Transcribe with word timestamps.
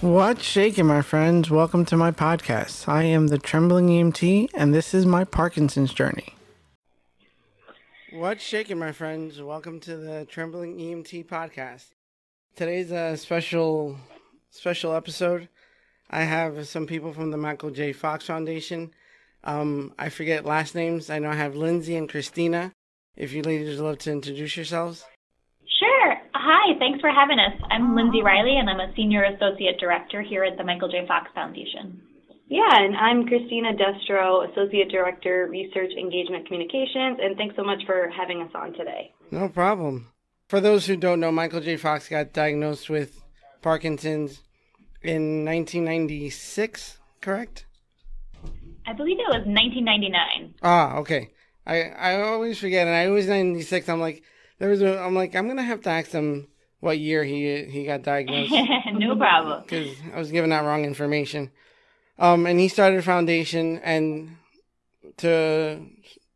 What's 0.00 0.44
shaking, 0.44 0.86
my 0.86 1.02
friends? 1.02 1.50
Welcome 1.50 1.84
to 1.84 1.94
my 1.94 2.10
podcast. 2.10 2.88
I 2.88 3.02
am 3.02 3.26
the 3.26 3.36
Trembling 3.36 3.88
EMT, 3.88 4.48
and 4.54 4.72
this 4.72 4.94
is 4.94 5.04
my 5.04 5.24
Parkinson's 5.24 5.92
journey. 5.92 6.36
What's 8.10 8.42
shaking, 8.42 8.78
my 8.78 8.92
friends? 8.92 9.42
Welcome 9.42 9.78
to 9.80 9.98
the 9.98 10.24
Trembling 10.24 10.78
EMT 10.78 11.26
podcast. 11.26 11.88
Today's 12.56 12.90
a 12.90 13.14
special, 13.18 13.98
special 14.48 14.94
episode. 14.94 15.50
I 16.08 16.22
have 16.22 16.66
some 16.66 16.86
people 16.86 17.12
from 17.12 17.30
the 17.30 17.36
Michael 17.36 17.70
J. 17.70 17.92
Fox 17.92 18.24
Foundation. 18.24 18.94
Um, 19.44 19.92
I 19.98 20.08
forget 20.08 20.46
last 20.46 20.74
names. 20.74 21.10
I 21.10 21.18
know 21.18 21.28
I 21.28 21.34
have 21.34 21.56
Lindsay 21.56 21.94
and 21.94 22.08
Christina. 22.08 22.72
If 23.16 23.34
you 23.34 23.42
ladies 23.42 23.76
would 23.76 23.84
love 23.84 23.98
to 23.98 24.12
introduce 24.12 24.56
yourselves. 24.56 25.04
Sure. 26.50 26.58
Hi, 26.58 26.78
thanks 26.78 27.00
for 27.00 27.10
having 27.10 27.38
us. 27.38 27.60
I'm 27.70 27.94
Lindsay 27.94 28.22
Riley, 28.22 28.56
and 28.58 28.68
I'm 28.68 28.80
a 28.80 28.92
Senior 28.96 29.24
Associate 29.24 29.78
Director 29.78 30.22
here 30.22 30.44
at 30.44 30.56
the 30.56 30.64
Michael 30.64 30.88
J. 30.88 31.06
Fox 31.06 31.30
Foundation. 31.34 32.02
Yeah, 32.48 32.68
and 32.70 32.96
I'm 32.96 33.26
Christina 33.26 33.70
Destro, 33.74 34.50
Associate 34.50 34.90
Director, 34.90 35.46
Research 35.48 35.92
Engagement 35.96 36.46
Communications, 36.46 37.18
and 37.22 37.36
thanks 37.36 37.54
so 37.56 37.62
much 37.62 37.78
for 37.86 38.10
having 38.10 38.42
us 38.42 38.50
on 38.54 38.72
today. 38.72 39.12
No 39.30 39.48
problem. 39.48 40.08
For 40.48 40.60
those 40.60 40.86
who 40.86 40.96
don't 40.96 41.20
know, 41.20 41.30
Michael 41.30 41.60
J. 41.60 41.76
Fox 41.76 42.08
got 42.08 42.32
diagnosed 42.32 42.90
with 42.90 43.22
Parkinson's 43.62 44.42
in 45.02 45.44
1996, 45.44 46.98
correct? 47.20 47.66
I 48.86 48.92
believe 48.92 49.18
it 49.18 49.28
was 49.28 49.46
1999. 49.46 50.54
Ah, 50.62 50.96
okay. 50.96 51.30
I, 51.64 51.82
I 51.82 52.22
always 52.22 52.58
forget, 52.58 52.88
and 52.88 52.96
I 52.96 53.06
always 53.06 53.28
96. 53.28 53.88
I'm 53.88 54.00
like, 54.00 54.24
there 54.60 54.68
was 54.68 54.82
a, 54.82 55.00
I'm 55.00 55.14
like, 55.14 55.34
I'm 55.34 55.48
gonna 55.48 55.64
have 55.64 55.80
to 55.82 55.90
ask 55.90 56.12
him 56.12 56.46
what 56.78 56.98
year 56.98 57.24
he 57.24 57.64
he 57.64 57.84
got 57.84 58.02
diagnosed. 58.02 58.52
no 58.92 59.16
problem. 59.16 59.62
Because 59.62 59.96
I 60.14 60.18
was 60.18 60.30
given 60.30 60.50
that 60.50 60.64
wrong 60.64 60.84
information. 60.84 61.50
Um, 62.18 62.46
and 62.46 62.60
he 62.60 62.68
started 62.68 62.98
a 62.98 63.02
foundation 63.02 63.78
and 63.78 64.36
to 65.16 65.86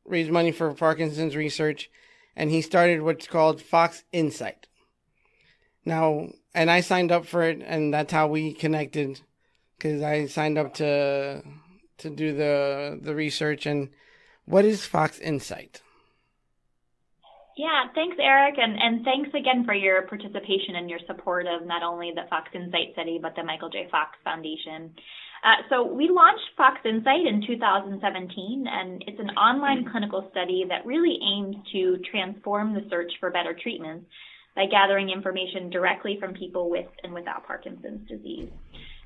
raise 0.07 0.31
money 0.31 0.51
for 0.51 0.73
Parkinson's 0.73 1.37
research, 1.37 1.91
and 2.35 2.51
he 2.51 2.63
started 2.63 3.03
what's 3.03 3.27
called 3.27 3.61
Fox 3.61 4.05
Insight. 4.11 4.67
Now, 5.85 6.31
and 6.55 6.71
I 6.71 6.81
signed 6.81 7.13
up 7.13 7.27
for 7.27 7.43
it, 7.43 7.63
and 7.65 7.93
that's 7.93 8.13
how 8.13 8.27
we 8.27 8.55
connected, 8.55 9.21
because 9.77 10.03
I 10.03 10.27
signed 10.27 10.57
up 10.57 10.73
to 10.75 11.43
to 11.99 12.11
do 12.11 12.35
the 12.35 12.99
the 13.01 13.15
research. 13.15 13.67
And 13.67 13.91
what 14.47 14.65
is 14.65 14.87
Fox 14.87 15.19
Insight? 15.19 15.83
Yeah, 17.57 17.87
thanks, 17.95 18.17
Eric, 18.21 18.57
and, 18.59 18.77
and 18.81 19.05
thanks 19.05 19.31
again 19.31 19.65
for 19.65 19.75
your 19.75 20.03
participation 20.03 20.75
and 20.75 20.91
your 20.91 20.99
support 21.07 21.47
of 21.47 21.67
not 21.67 21.85
only 21.85 22.11
the 22.13 22.29
Fox 22.29 22.51
Insight 22.53 22.93
study, 22.95 23.21
but 23.23 23.37
the 23.37 23.45
Michael 23.45 23.71
J. 23.71 23.87
Fox 23.93 24.19
Foundation. 24.25 24.91
Uh, 25.45 25.63
so 25.69 25.85
we 25.85 26.09
launched 26.09 26.43
Fox 26.57 26.81
Insight 26.85 27.27
in 27.27 27.45
2017, 27.47 28.65
and 28.67 29.05
it's 29.07 29.21
an 29.21 29.31
online 29.37 29.87
clinical 29.93 30.27
study 30.33 30.65
that 30.69 30.85
really 30.85 31.17
aims 31.23 31.57
to 31.71 31.99
transform 32.11 32.75
the 32.75 32.87
search 32.91 33.13
for 33.21 33.31
better 33.31 33.55
treatments 33.55 34.07
by 34.57 34.67
gathering 34.67 35.11
information 35.11 35.71
directly 35.71 36.17
from 36.19 36.33
people 36.35 36.71
with 36.71 36.87
and 37.05 37.13
without 37.13 37.47
Parkinson's 37.47 38.09
disease. 38.09 38.49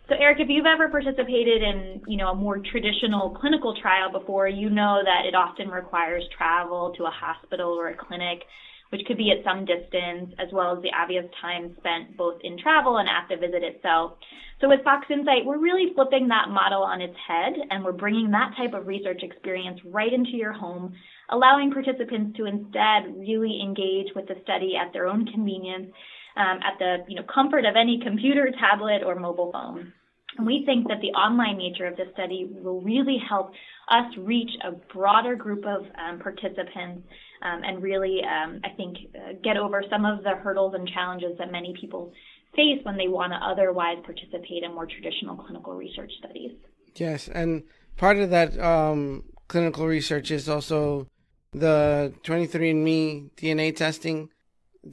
So 0.08 0.14
Eric, 0.18 0.40
if 0.40 0.48
you've 0.48 0.64
ever 0.64 0.88
participated 0.88 1.62
in, 1.62 2.00
you 2.06 2.16
know, 2.16 2.28
a 2.28 2.34
more 2.34 2.58
traditional 2.58 3.36
clinical 3.38 3.76
trial 3.76 4.10
before, 4.10 4.48
you 4.48 4.70
know 4.70 5.02
that 5.04 5.26
it 5.26 5.34
often 5.34 5.68
requires 5.68 6.24
travel 6.34 6.94
to 6.96 7.04
a 7.04 7.10
hospital 7.10 7.72
or 7.72 7.88
a 7.88 7.94
clinic, 7.94 8.40
which 8.88 9.02
could 9.06 9.18
be 9.18 9.30
at 9.30 9.44
some 9.44 9.66
distance, 9.66 10.32
as 10.38 10.48
well 10.50 10.74
as 10.74 10.82
the 10.82 10.88
obvious 10.98 11.26
time 11.42 11.76
spent 11.76 12.16
both 12.16 12.40
in 12.42 12.56
travel 12.56 12.96
and 12.96 13.06
at 13.06 13.28
the 13.28 13.36
visit 13.36 13.62
itself. 13.62 14.16
So 14.62 14.68
with 14.70 14.82
Fox 14.82 15.04
Insight, 15.10 15.44
we're 15.44 15.58
really 15.58 15.92
flipping 15.94 16.26
that 16.28 16.48
model 16.48 16.82
on 16.82 17.02
its 17.02 17.16
head, 17.28 17.52
and 17.68 17.84
we're 17.84 17.92
bringing 17.92 18.30
that 18.30 18.54
type 18.56 18.72
of 18.72 18.86
research 18.86 19.20
experience 19.22 19.78
right 19.84 20.12
into 20.12 20.38
your 20.38 20.54
home, 20.54 20.94
allowing 21.28 21.70
participants 21.70 22.34
to 22.38 22.46
instead 22.46 23.12
really 23.14 23.60
engage 23.62 24.08
with 24.16 24.26
the 24.26 24.40
study 24.42 24.72
at 24.74 24.90
their 24.94 25.06
own 25.06 25.26
convenience, 25.26 25.92
um, 26.38 26.60
at 26.62 26.78
the 26.78 26.98
you 27.08 27.16
know 27.16 27.26
comfort 27.32 27.64
of 27.64 27.74
any 27.76 28.00
computer, 28.02 28.50
tablet, 28.58 29.02
or 29.04 29.14
mobile 29.16 29.50
phone. 29.52 29.92
And 30.36 30.46
we 30.46 30.62
think 30.64 30.86
that 30.88 31.00
the 31.00 31.08
online 31.08 31.58
nature 31.58 31.86
of 31.86 31.96
this 31.96 32.06
study 32.12 32.48
will 32.50 32.80
really 32.80 33.18
help 33.28 33.50
us 33.90 34.06
reach 34.18 34.50
a 34.64 34.72
broader 34.94 35.34
group 35.34 35.64
of 35.66 35.84
um, 35.98 36.20
participants 36.20 37.08
um, 37.42 37.62
and 37.64 37.82
really, 37.82 38.20
um, 38.22 38.60
I 38.62 38.68
think, 38.76 38.96
uh, 39.16 39.32
get 39.42 39.56
over 39.56 39.82
some 39.90 40.04
of 40.04 40.22
the 40.22 40.36
hurdles 40.36 40.74
and 40.74 40.88
challenges 40.88 41.36
that 41.38 41.50
many 41.50 41.74
people 41.80 42.12
face 42.54 42.78
when 42.84 42.96
they 42.96 43.08
want 43.08 43.32
to 43.32 43.36
otherwise 43.36 43.98
participate 44.04 44.62
in 44.62 44.74
more 44.74 44.86
traditional 44.86 45.36
clinical 45.36 45.74
research 45.74 46.12
studies. 46.18 46.52
Yes, 46.94 47.28
and 47.28 47.64
part 47.96 48.18
of 48.18 48.30
that 48.30 48.58
um, 48.60 49.24
clinical 49.48 49.86
research 49.86 50.30
is 50.30 50.48
also 50.48 51.08
the 51.52 52.12
23andMe 52.24 53.30
DNA 53.36 53.74
testing. 53.74 54.30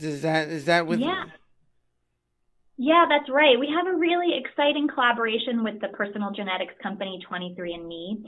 Is 0.04 0.22
that 0.22 0.50
is 0.50 0.66
that 0.66 0.88
with? 0.88 1.00
Yeah. 1.00 1.26
Yeah, 2.78 3.06
that's 3.08 3.30
right. 3.30 3.58
We 3.58 3.68
have 3.68 3.88
a 3.88 3.98
really 3.98 4.34
exciting 4.36 4.90
collaboration 4.94 5.64
with 5.64 5.80
the 5.80 5.88
personal 5.90 6.32
genetics 6.32 6.74
company 6.84 7.22
23andMe. 7.32 8.24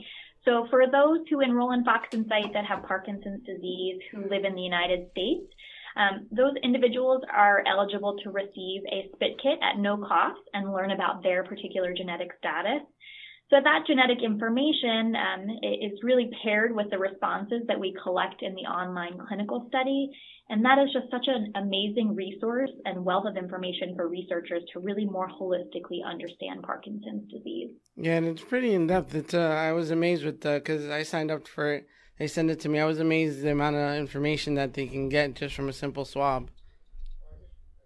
So 0.46 0.66
for 0.70 0.84
those 0.90 1.18
who 1.28 1.40
enroll 1.40 1.72
in 1.72 1.84
Fox 1.84 2.08
Insight 2.12 2.54
that 2.54 2.64
have 2.64 2.82
Parkinson's 2.84 3.44
disease 3.44 4.00
who 4.10 4.22
live 4.22 4.44
in 4.44 4.54
the 4.54 4.62
United 4.62 5.10
States, 5.10 5.44
um, 5.96 6.26
those 6.30 6.54
individuals 6.62 7.22
are 7.30 7.62
eligible 7.66 8.16
to 8.22 8.30
receive 8.30 8.82
a 8.90 9.10
spit 9.14 9.36
kit 9.42 9.58
at 9.60 9.78
no 9.78 9.98
cost 9.98 10.40
and 10.54 10.72
learn 10.72 10.92
about 10.92 11.22
their 11.22 11.44
particular 11.44 11.92
genetic 11.92 12.30
status. 12.38 12.82
So 13.50 13.56
that 13.64 13.84
genetic 13.86 14.18
information 14.22 15.16
um, 15.16 15.48
is 15.62 15.98
really 16.02 16.30
paired 16.42 16.74
with 16.74 16.90
the 16.90 16.98
responses 16.98 17.62
that 17.66 17.80
we 17.80 17.94
collect 18.02 18.42
in 18.42 18.54
the 18.54 18.62
online 18.62 19.18
clinical 19.26 19.64
study. 19.68 20.10
And 20.50 20.64
that 20.66 20.78
is 20.78 20.92
just 20.92 21.10
such 21.10 21.26
an 21.28 21.52
amazing 21.56 22.14
resource 22.14 22.70
and 22.84 23.04
wealth 23.04 23.24
of 23.26 23.38
information 23.38 23.94
for 23.96 24.06
researchers 24.06 24.62
to 24.72 24.80
really 24.80 25.06
more 25.06 25.28
holistically 25.28 26.04
understand 26.06 26.62
Parkinson's 26.62 27.30
disease. 27.30 27.70
Yeah, 27.96 28.16
and 28.16 28.26
it's 28.26 28.44
pretty 28.44 28.74
in 28.74 28.86
depth. 28.86 29.14
It's 29.14 29.34
uh, 29.34 29.40
I 29.40 29.72
was 29.72 29.90
amazed 29.90 30.24
with 30.24 30.40
because 30.40 30.88
uh, 30.88 30.92
I 30.92 31.02
signed 31.02 31.30
up 31.30 31.48
for 31.48 31.72
it. 31.72 31.86
They 32.18 32.26
sent 32.26 32.50
it 32.50 32.60
to 32.60 32.68
me. 32.68 32.80
I 32.80 32.84
was 32.84 32.98
amazed 32.98 33.42
the 33.42 33.52
amount 33.52 33.76
of 33.76 33.94
information 33.96 34.54
that 34.54 34.74
they 34.74 34.86
can 34.86 35.08
get 35.08 35.34
just 35.34 35.54
from 35.54 35.68
a 35.68 35.72
simple 35.72 36.04
swab. 36.04 36.50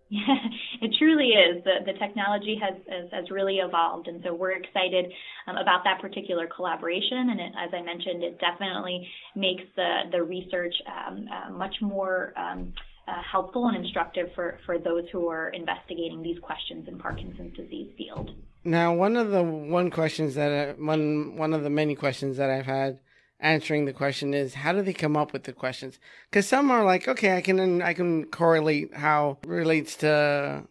Yeah, 0.08 0.20
it 0.82 0.90
truly 0.98 1.28
is. 1.28 1.62
The, 1.62 1.92
the 1.92 1.98
technology 1.98 2.58
has, 2.60 2.74
has, 2.88 3.10
has 3.12 3.30
really 3.30 3.58
evolved, 3.58 4.08
and 4.08 4.20
so 4.24 4.34
we're 4.34 4.50
excited 4.50 5.06
um, 5.46 5.56
about 5.56 5.84
that 5.84 6.00
particular 6.00 6.48
collaboration. 6.48 7.30
And 7.30 7.40
it, 7.40 7.52
as 7.56 7.70
I 7.72 7.82
mentioned, 7.82 8.24
it 8.24 8.40
definitely 8.40 9.06
makes 9.36 9.62
the 9.76 10.10
the 10.10 10.22
research 10.22 10.74
um, 10.86 11.28
uh, 11.32 11.50
much 11.52 11.76
more 11.80 12.34
um, 12.36 12.72
uh, 13.06 13.22
helpful 13.30 13.68
and 13.68 13.76
instructive 13.76 14.26
for 14.34 14.58
for 14.66 14.78
those 14.78 15.04
who 15.12 15.28
are 15.28 15.50
investigating 15.50 16.20
these 16.20 16.38
questions 16.40 16.88
in 16.88 16.98
Parkinson's 16.98 17.56
disease 17.56 17.92
field. 17.96 18.30
Now, 18.64 18.92
one 18.92 19.16
of 19.16 19.30
the 19.30 19.42
one 19.42 19.88
questions 19.88 20.34
that 20.34 20.50
I, 20.50 20.72
one 20.82 21.36
one 21.36 21.52
of 21.54 21.62
the 21.62 21.70
many 21.70 21.94
questions 21.94 22.38
that 22.38 22.50
I've 22.50 22.66
had 22.66 22.98
answering 23.38 23.84
the 23.84 23.92
question 23.92 24.32
is 24.32 24.54
how 24.54 24.72
do 24.72 24.82
they 24.82 24.92
come 24.92 25.16
up 25.16 25.32
with 25.32 25.42
the 25.42 25.52
questions 25.52 25.98
because 26.30 26.46
some 26.46 26.70
are 26.70 26.84
like 26.84 27.08
okay 27.08 27.36
i 27.36 27.40
can 27.40 27.82
i 27.82 27.92
can 27.92 28.24
correlate 28.26 28.94
how 28.94 29.36
relates 29.44 29.96
to 29.96 30.64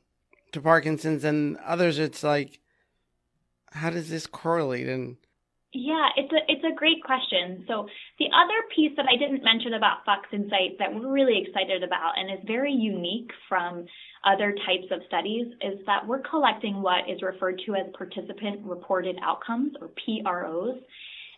to 0.52 0.62
parkinson's 0.62 1.24
and 1.24 1.58
others 1.58 2.00
it's 2.00 2.24
like 2.24 2.60
how 3.72 3.90
does 3.90 4.10
this 4.10 4.28
correlate 4.28 4.88
and 4.88 5.18
yeah, 5.74 6.10
it's 6.18 6.32
a 6.34 6.52
it's 6.52 6.66
a 6.66 6.76
great 6.76 7.02
question. 7.02 7.64
So 7.66 7.88
the 8.20 8.26
other 8.36 8.60
piece 8.76 8.92
that 8.98 9.06
I 9.08 9.16
didn't 9.18 9.42
mention 9.42 9.74
about 9.74 10.04
Fox 10.06 10.28
Insight 10.34 10.78
that 10.80 10.94
we're 10.94 11.10
really 11.10 11.42
excited 11.48 11.82
about 11.82 12.18
and 12.18 12.30
is 12.30 12.44
very 12.46 12.74
unique 12.74 13.32
from 13.48 13.86
other 14.26 14.52
types 14.68 14.92
of 14.92 15.00
studies 15.08 15.48
is 15.62 15.80
that 15.86 16.06
we're 16.06 16.20
collecting 16.20 16.82
what 16.82 17.10
is 17.10 17.22
referred 17.22 17.62
to 17.66 17.76
as 17.76 17.88
participant 17.98 18.66
reported 18.66 19.16
outcomes 19.24 19.72
or 19.80 19.92
PROs. 20.04 20.76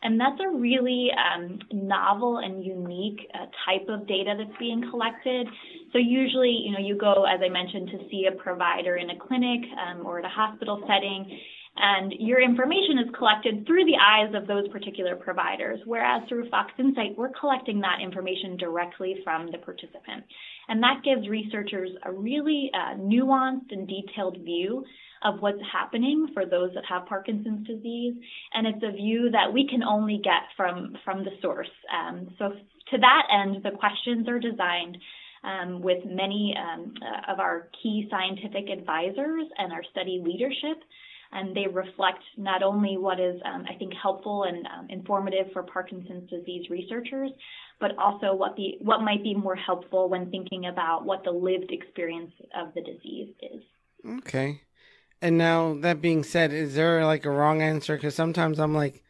And 0.03 0.19
that's 0.19 0.39
a 0.41 0.49
really 0.49 1.09
um, 1.15 1.59
novel 1.71 2.39
and 2.39 2.63
unique 2.63 3.19
uh, 3.33 3.45
type 3.65 3.87
of 3.87 4.05
data 4.05 4.35
that's 4.37 4.57
being 4.59 4.83
collected. 4.91 5.47
So 5.93 5.97
usually, 5.97 6.51
you 6.65 6.73
know, 6.73 6.79
you 6.79 6.97
go, 6.97 7.23
as 7.23 7.39
I 7.43 7.49
mentioned, 7.49 7.89
to 7.91 8.09
see 8.11 8.27
a 8.27 8.35
provider 8.35 8.97
in 8.97 9.09
a 9.09 9.17
clinic 9.17 9.61
um, 9.79 10.05
or 10.05 10.19
at 10.19 10.25
a 10.25 10.29
hospital 10.29 10.83
setting, 10.87 11.39
and 11.75 12.13
your 12.19 12.39
information 12.39 12.99
is 12.99 13.15
collected 13.17 13.65
through 13.65 13.85
the 13.85 13.97
eyes 13.97 14.31
of 14.35 14.45
those 14.45 14.67
particular 14.67 15.15
providers. 15.15 15.79
Whereas 15.85 16.21
through 16.29 16.49
Fox 16.49 16.71
Insight, 16.77 17.17
we're 17.17 17.31
collecting 17.39 17.79
that 17.81 17.97
information 18.01 18.57
directly 18.57 19.15
from 19.23 19.51
the 19.51 19.57
participant. 19.57 20.23
And 20.67 20.83
that 20.83 21.01
gives 21.03 21.27
researchers 21.27 21.89
a 22.05 22.11
really 22.11 22.69
uh, 22.73 22.95
nuanced 22.97 23.71
and 23.71 23.87
detailed 23.87 24.37
view 24.43 24.83
of 25.23 25.41
what's 25.41 25.61
happening 25.71 26.27
for 26.33 26.45
those 26.45 26.71
that 26.75 26.83
have 26.87 27.05
Parkinson's 27.05 27.67
disease, 27.67 28.15
and 28.53 28.67
it's 28.67 28.83
a 28.83 28.91
view 28.91 29.29
that 29.31 29.51
we 29.51 29.67
can 29.67 29.83
only 29.83 30.19
get 30.23 30.43
from 30.55 30.97
from 31.03 31.23
the 31.23 31.31
source. 31.41 31.71
Um, 31.91 32.29
so 32.37 32.49
to 32.49 32.97
that 32.97 33.23
end, 33.31 33.63
the 33.63 33.71
questions 33.71 34.27
are 34.27 34.39
designed 34.39 34.97
um, 35.43 35.81
with 35.81 36.05
many 36.05 36.55
um, 36.57 36.93
uh, 37.01 37.31
of 37.31 37.39
our 37.39 37.69
key 37.81 38.07
scientific 38.09 38.69
advisors 38.69 39.45
and 39.57 39.71
our 39.73 39.83
study 39.91 40.21
leadership 40.23 40.83
and 41.33 41.55
they 41.55 41.67
reflect 41.67 42.23
not 42.37 42.63
only 42.63 42.97
what 42.97 43.19
is, 43.19 43.41
um, 43.45 43.65
I 43.69 43.75
think, 43.77 43.93
helpful 44.01 44.43
and 44.43 44.65
um, 44.67 44.87
informative 44.89 45.47
for 45.51 45.63
Parkinson's 45.63 46.29
disease 46.29 46.69
researchers, 46.69 47.31
but 47.79 47.97
also 47.97 48.33
what 48.35 48.55
the 48.55 48.77
what 48.81 49.01
might 49.01 49.23
be 49.23 49.33
more 49.33 49.55
helpful 49.55 50.09
when 50.09 50.29
thinking 50.29 50.67
about 50.67 51.05
what 51.05 51.23
the 51.23 51.31
lived 51.31 51.71
experience 51.71 52.31
of 52.55 52.73
the 52.75 52.81
disease 52.81 53.33
is. 53.41 53.61
Okay. 54.19 54.61
And 55.23 55.37
now 55.37 55.75
that 55.75 56.01
being 56.01 56.25
said, 56.25 56.51
is 56.51 56.75
there 56.75 57.05
like 57.05 57.23
a 57.23 57.31
wrong 57.31 57.61
answer? 57.61 57.95
Because 57.95 58.13
sometimes 58.13 58.59
I'm 58.59 58.75
like, 58.75 59.05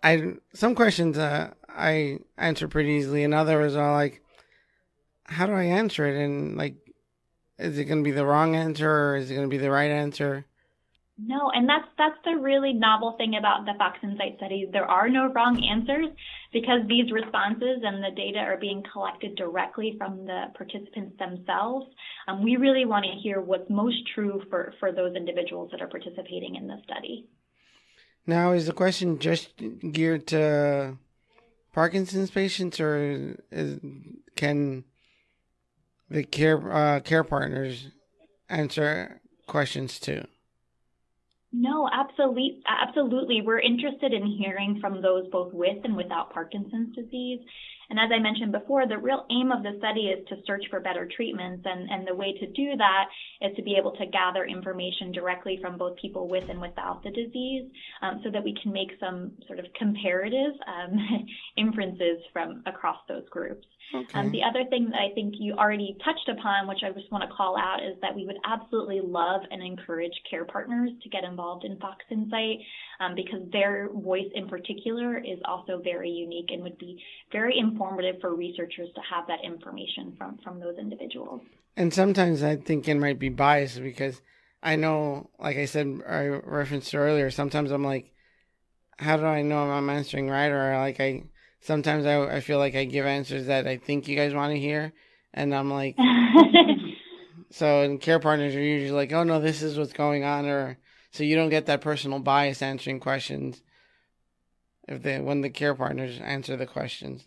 I 0.00 0.34
some 0.54 0.76
questions 0.76 1.18
uh, 1.18 1.50
I 1.68 2.20
answer 2.38 2.68
pretty 2.68 2.90
easily, 2.90 3.24
and 3.24 3.34
others 3.34 3.74
are 3.74 3.92
like, 3.92 4.22
how 5.24 5.46
do 5.46 5.52
I 5.52 5.64
answer 5.64 6.06
it? 6.06 6.24
And 6.24 6.56
like, 6.56 6.76
is 7.58 7.78
it 7.78 7.86
going 7.86 7.98
to 7.98 8.04
be 8.04 8.12
the 8.12 8.24
wrong 8.24 8.54
answer 8.54 8.88
or 8.88 9.16
is 9.16 9.28
it 9.28 9.34
going 9.34 9.50
to 9.50 9.50
be 9.50 9.58
the 9.58 9.72
right 9.72 9.90
answer? 9.90 10.46
No, 11.18 11.50
and 11.52 11.68
that's 11.68 11.88
that's 11.98 12.18
the 12.24 12.36
really 12.40 12.72
novel 12.72 13.16
thing 13.18 13.34
about 13.36 13.66
the 13.66 13.74
Fox 13.76 13.98
Insight 14.04 14.36
studies. 14.36 14.68
There 14.72 14.88
are 14.88 15.08
no 15.08 15.32
wrong 15.32 15.60
answers 15.68 16.06
because 16.52 16.80
these 16.88 17.10
responses 17.12 17.80
and 17.82 18.02
the 18.02 18.10
data 18.16 18.38
are 18.38 18.56
being 18.56 18.82
collected 18.92 19.36
directly 19.36 19.94
from 19.98 20.26
the 20.26 20.46
participants 20.56 21.16
themselves. 21.18 21.86
Um, 22.26 22.42
we 22.42 22.56
really 22.56 22.84
want 22.84 23.04
to 23.04 23.12
hear 23.22 23.40
what's 23.40 23.68
most 23.70 23.98
true 24.14 24.42
for 24.50 24.74
for 24.80 24.92
those 24.92 25.14
individuals 25.14 25.70
that 25.72 25.80
are 25.80 25.88
participating 25.88 26.56
in 26.56 26.66
the 26.66 26.78
study. 26.84 27.26
Now, 28.26 28.52
is 28.52 28.66
the 28.66 28.72
question 28.72 29.18
just 29.18 29.50
geared 29.92 30.26
to 30.28 30.98
Parkinson's 31.72 32.30
patients, 32.30 32.80
or 32.80 33.36
is, 33.50 33.80
can 34.36 34.84
the 36.10 36.24
care 36.24 36.72
uh, 36.72 37.00
care 37.00 37.24
partners 37.24 37.88
answer 38.48 39.20
questions 39.46 39.98
too? 39.98 40.24
No, 41.52 41.88
absolutely, 41.92 42.62
absolutely. 42.66 43.42
We're 43.42 43.58
interested 43.60 44.12
in 44.12 44.24
hearing 44.26 44.78
from 44.80 45.02
those 45.02 45.26
both 45.28 45.52
with 45.52 45.78
and 45.84 45.96
without 45.96 46.32
Parkinson's 46.32 46.94
disease. 46.94 47.40
And 47.90 47.98
as 47.98 48.10
I 48.14 48.20
mentioned 48.20 48.52
before, 48.52 48.86
the 48.86 48.98
real 48.98 49.26
aim 49.30 49.50
of 49.50 49.62
the 49.62 49.74
study 49.78 50.06
is 50.06 50.26
to 50.28 50.36
search 50.46 50.64
for 50.70 50.78
better 50.80 51.08
treatments. 51.14 51.66
And, 51.66 51.90
and 51.90 52.06
the 52.06 52.14
way 52.14 52.32
to 52.38 52.46
do 52.46 52.76
that 52.76 53.04
is 53.42 53.54
to 53.56 53.62
be 53.62 53.74
able 53.76 53.90
to 53.96 54.06
gather 54.06 54.44
information 54.44 55.12
directly 55.12 55.58
from 55.60 55.76
both 55.76 55.96
people 55.96 56.28
with 56.28 56.48
and 56.48 56.60
without 56.60 57.02
the 57.02 57.10
disease 57.10 57.68
um, 58.02 58.20
so 58.22 58.30
that 58.30 58.44
we 58.44 58.56
can 58.62 58.72
make 58.72 58.90
some 59.00 59.32
sort 59.46 59.58
of 59.58 59.66
comparative 59.76 60.52
um, 60.66 61.26
inferences 61.56 62.18
from 62.32 62.62
across 62.66 62.98
those 63.08 63.28
groups. 63.28 63.66
Okay. 63.92 64.18
Um, 64.18 64.30
the 64.30 64.42
other 64.42 64.64
thing 64.70 64.90
that 64.90 65.00
I 65.00 65.12
think 65.14 65.34
you 65.38 65.54
already 65.54 65.96
touched 66.04 66.28
upon, 66.28 66.68
which 66.68 66.78
I 66.84 66.92
just 66.92 67.10
want 67.10 67.28
to 67.28 67.34
call 67.34 67.56
out, 67.58 67.82
is 67.82 67.96
that 68.02 68.14
we 68.14 68.24
would 68.24 68.38
absolutely 68.44 69.00
love 69.00 69.40
and 69.50 69.62
encourage 69.62 70.12
care 70.30 70.44
partners 70.44 70.90
to 71.02 71.08
get 71.08 71.24
involved 71.24 71.64
in 71.64 71.76
Fox 71.78 72.04
Insight 72.10 72.58
um, 73.00 73.14
because 73.16 73.40
their 73.50 73.88
voice 73.92 74.30
in 74.34 74.48
particular 74.48 75.18
is 75.18 75.38
also 75.44 75.80
very 75.82 76.08
unique 76.08 76.50
and 76.50 76.62
would 76.62 76.78
be 76.78 77.02
very 77.32 77.58
informative 77.80 78.20
for 78.20 78.34
researchers 78.34 78.88
to 78.94 79.00
have 79.00 79.26
that 79.26 79.38
information 79.44 80.14
from, 80.18 80.38
from 80.44 80.60
those 80.60 80.76
individuals. 80.78 81.40
And 81.76 81.92
sometimes 81.92 82.42
I 82.42 82.56
think 82.56 82.88
it 82.88 82.96
might 82.96 83.18
be 83.18 83.28
biased 83.28 83.82
because 83.82 84.20
I 84.62 84.76
know, 84.76 85.30
like 85.38 85.56
I 85.56 85.64
said, 85.64 86.02
I 86.06 86.26
referenced 86.26 86.94
earlier, 86.94 87.30
sometimes 87.30 87.70
I'm 87.70 87.84
like, 87.84 88.12
how 88.98 89.16
do 89.16 89.24
I 89.24 89.42
know 89.42 89.70
I'm 89.70 89.88
answering 89.88 90.28
right? 90.28 90.50
Or 90.50 90.76
like 90.76 91.00
I 91.00 91.24
sometimes 91.60 92.04
I, 92.04 92.36
I 92.36 92.40
feel 92.40 92.58
like 92.58 92.74
I 92.74 92.84
give 92.84 93.06
answers 93.06 93.46
that 93.46 93.66
I 93.66 93.78
think 93.78 94.08
you 94.08 94.16
guys 94.16 94.34
want 94.34 94.52
to 94.52 94.60
hear, 94.60 94.92
and 95.32 95.54
I'm 95.54 95.70
like, 95.70 95.96
so 97.50 97.80
and 97.80 97.98
care 97.98 98.18
partners 98.18 98.54
are 98.54 98.60
usually 98.60 98.90
like, 98.90 99.12
oh 99.12 99.24
no, 99.24 99.40
this 99.40 99.62
is 99.62 99.78
what's 99.78 99.94
going 99.94 100.22
on, 100.22 100.44
or 100.44 100.76
so 101.12 101.24
you 101.24 101.34
don't 101.34 101.48
get 101.48 101.64
that 101.64 101.80
personal 101.80 102.18
bias 102.18 102.60
answering 102.60 103.00
questions 103.00 103.62
if 104.86 105.02
they 105.02 105.18
when 105.18 105.40
the 105.40 105.48
care 105.48 105.74
partners 105.74 106.20
answer 106.20 106.58
the 106.58 106.66
questions. 106.66 107.26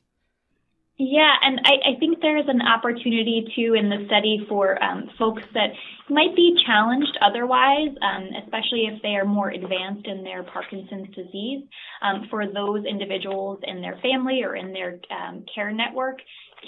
Yeah, 0.97 1.33
and 1.41 1.59
I, 1.65 1.95
I 1.95 1.99
think 1.99 2.19
there's 2.21 2.47
an 2.47 2.61
opportunity 2.61 3.47
too 3.55 3.73
in 3.73 3.89
the 3.89 4.05
study 4.05 4.45
for 4.47 4.81
um, 4.83 5.09
folks 5.17 5.41
that 5.55 5.71
might 6.07 6.35
be 6.35 6.55
challenged 6.67 7.17
otherwise, 7.19 7.89
um, 8.03 8.29
especially 8.43 8.85
if 8.85 9.01
they 9.01 9.15
are 9.15 9.25
more 9.25 9.49
advanced 9.49 10.05
in 10.05 10.23
their 10.23 10.43
Parkinson's 10.43 11.07
disease, 11.15 11.63
um, 12.03 12.27
for 12.29 12.45
those 12.45 12.85
individuals 12.85 13.59
in 13.63 13.81
their 13.81 13.97
family 14.03 14.43
or 14.43 14.55
in 14.55 14.71
their 14.71 14.99
um, 15.09 15.43
care 15.53 15.71
network 15.71 16.19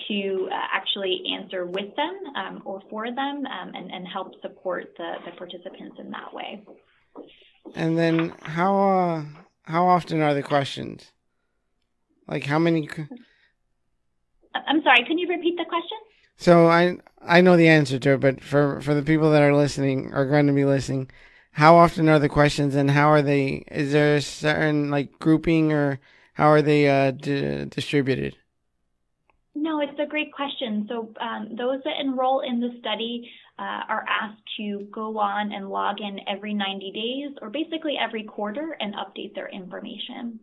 to 0.08 0.50
uh, 0.52 0.56
actually 0.74 1.22
answer 1.40 1.68
with 1.68 1.96
them 1.96 2.20
um, 2.36 2.62
or 2.66 2.82
for 2.90 3.06
them 3.06 3.44
um, 3.46 3.72
and, 3.76 3.92
and 3.92 4.08
help 4.08 4.34
support 4.42 4.92
the, 4.98 5.14
the 5.26 5.38
participants 5.38 5.98
in 6.00 6.10
that 6.10 6.34
way. 6.34 6.64
And 7.76 7.96
then 7.96 8.34
how 8.42 8.76
uh, 8.76 9.24
how 9.64 9.86
often 9.86 10.22
are 10.22 10.34
the 10.34 10.44
questions? 10.44 11.12
Like 12.28 12.46
how 12.46 12.58
many? 12.58 12.90
I'm 14.68 14.82
sorry, 14.84 15.04
can 15.06 15.18
you 15.18 15.28
repeat 15.28 15.58
the 15.58 15.66
question? 15.66 15.98
So 16.38 16.68
I 16.68 16.98
I 17.22 17.42
know 17.42 17.58
the 17.58 17.68
answer 17.68 18.00
to 18.00 18.14
it, 18.14 18.20
but 18.20 18.42
for 18.42 18.82
for 18.82 18.94
the 18.94 19.04
people 19.04 19.32
that 19.32 19.42
are 19.42 19.56
listening 19.56 20.14
are 20.14 20.26
going 20.26 20.48
to 20.48 20.54
be 20.54 20.66
listening, 20.66 21.10
how 21.52 21.76
often 21.78 22.10
are 22.10 22.20
the 22.20 22.30
questions 22.30 22.76
and 22.76 22.92
how 22.92 23.10
are 23.10 23.22
they? 23.22 23.64
Is 23.72 23.92
there 23.92 24.16
a 24.16 24.22
certain 24.22 24.90
like 24.92 25.20
grouping 25.20 25.72
or 25.72 26.00
how 26.34 26.48
are 26.48 26.62
they 26.62 26.90
uh, 26.90 27.12
d- 27.12 27.66
distributed? 27.66 28.36
No, 29.56 29.80
it's 29.80 29.98
a 30.00 30.06
great 30.06 30.34
question. 30.34 30.86
So 30.90 31.14
um, 31.22 31.56
those 31.58 31.80
that 31.86 31.94
enroll 32.02 32.42
in 32.42 32.60
the 32.60 32.76
study 32.80 33.32
uh, 33.58 33.88
are 33.88 34.06
asked 34.08 34.42
to 34.58 34.86
go 34.92 35.18
on 35.18 35.54
and 35.54 35.70
log 35.70 36.02
in 36.02 36.20
every 36.28 36.54
90 36.54 36.92
days 36.92 37.38
or 37.42 37.50
basically 37.50 37.96
every 37.98 38.24
quarter 38.24 38.76
and 38.82 38.94
update 38.96 39.34
their 39.34 39.48
information. 39.48 40.40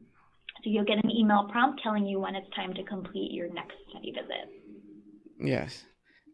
So 0.62 0.70
you'll 0.70 0.84
get 0.84 1.02
an 1.02 1.10
email 1.10 1.48
prompt 1.50 1.80
telling 1.82 2.06
you 2.06 2.20
when 2.20 2.36
it's 2.36 2.48
time 2.54 2.72
to 2.74 2.84
complete 2.84 3.32
your 3.32 3.52
next 3.52 3.74
study 3.90 4.12
visit. 4.12 4.48
Yes. 5.40 5.84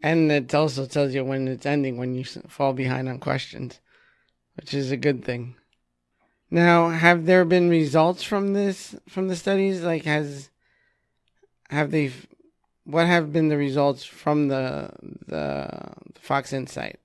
And 0.03 0.31
it 0.31 0.55
also 0.55 0.87
tells 0.87 1.15
you 1.15 1.25
when 1.25 1.49
it's 1.49 1.67
ending 1.67 1.97
when 1.97 2.15
you 2.15 2.25
fall 2.25 2.73
behind 2.73 3.09
on 3.09 3.19
questions, 3.19 3.81
which 4.55 4.75
is 4.75 4.91
a 4.91 4.97
good 4.97 5.25
thing. 5.25 5.57
Now, 6.51 6.91
have 6.91 7.27
there 7.27 7.45
been 7.45 7.69
results 7.69 8.23
from 8.23 8.53
this 8.53 8.95
from 9.09 9.29
the 9.29 9.37
studies? 9.37 9.83
Like, 9.83 10.05
has 10.05 10.51
have 11.71 11.91
they? 11.91 12.13
What 12.85 13.07
have 13.07 13.33
been 13.33 13.49
the 13.49 13.59
results 13.59 14.05
from 14.05 14.49
the 14.49 14.91
the, 15.27 15.95
the 16.15 16.21
Fox 16.21 16.53
Insight? 16.53 17.01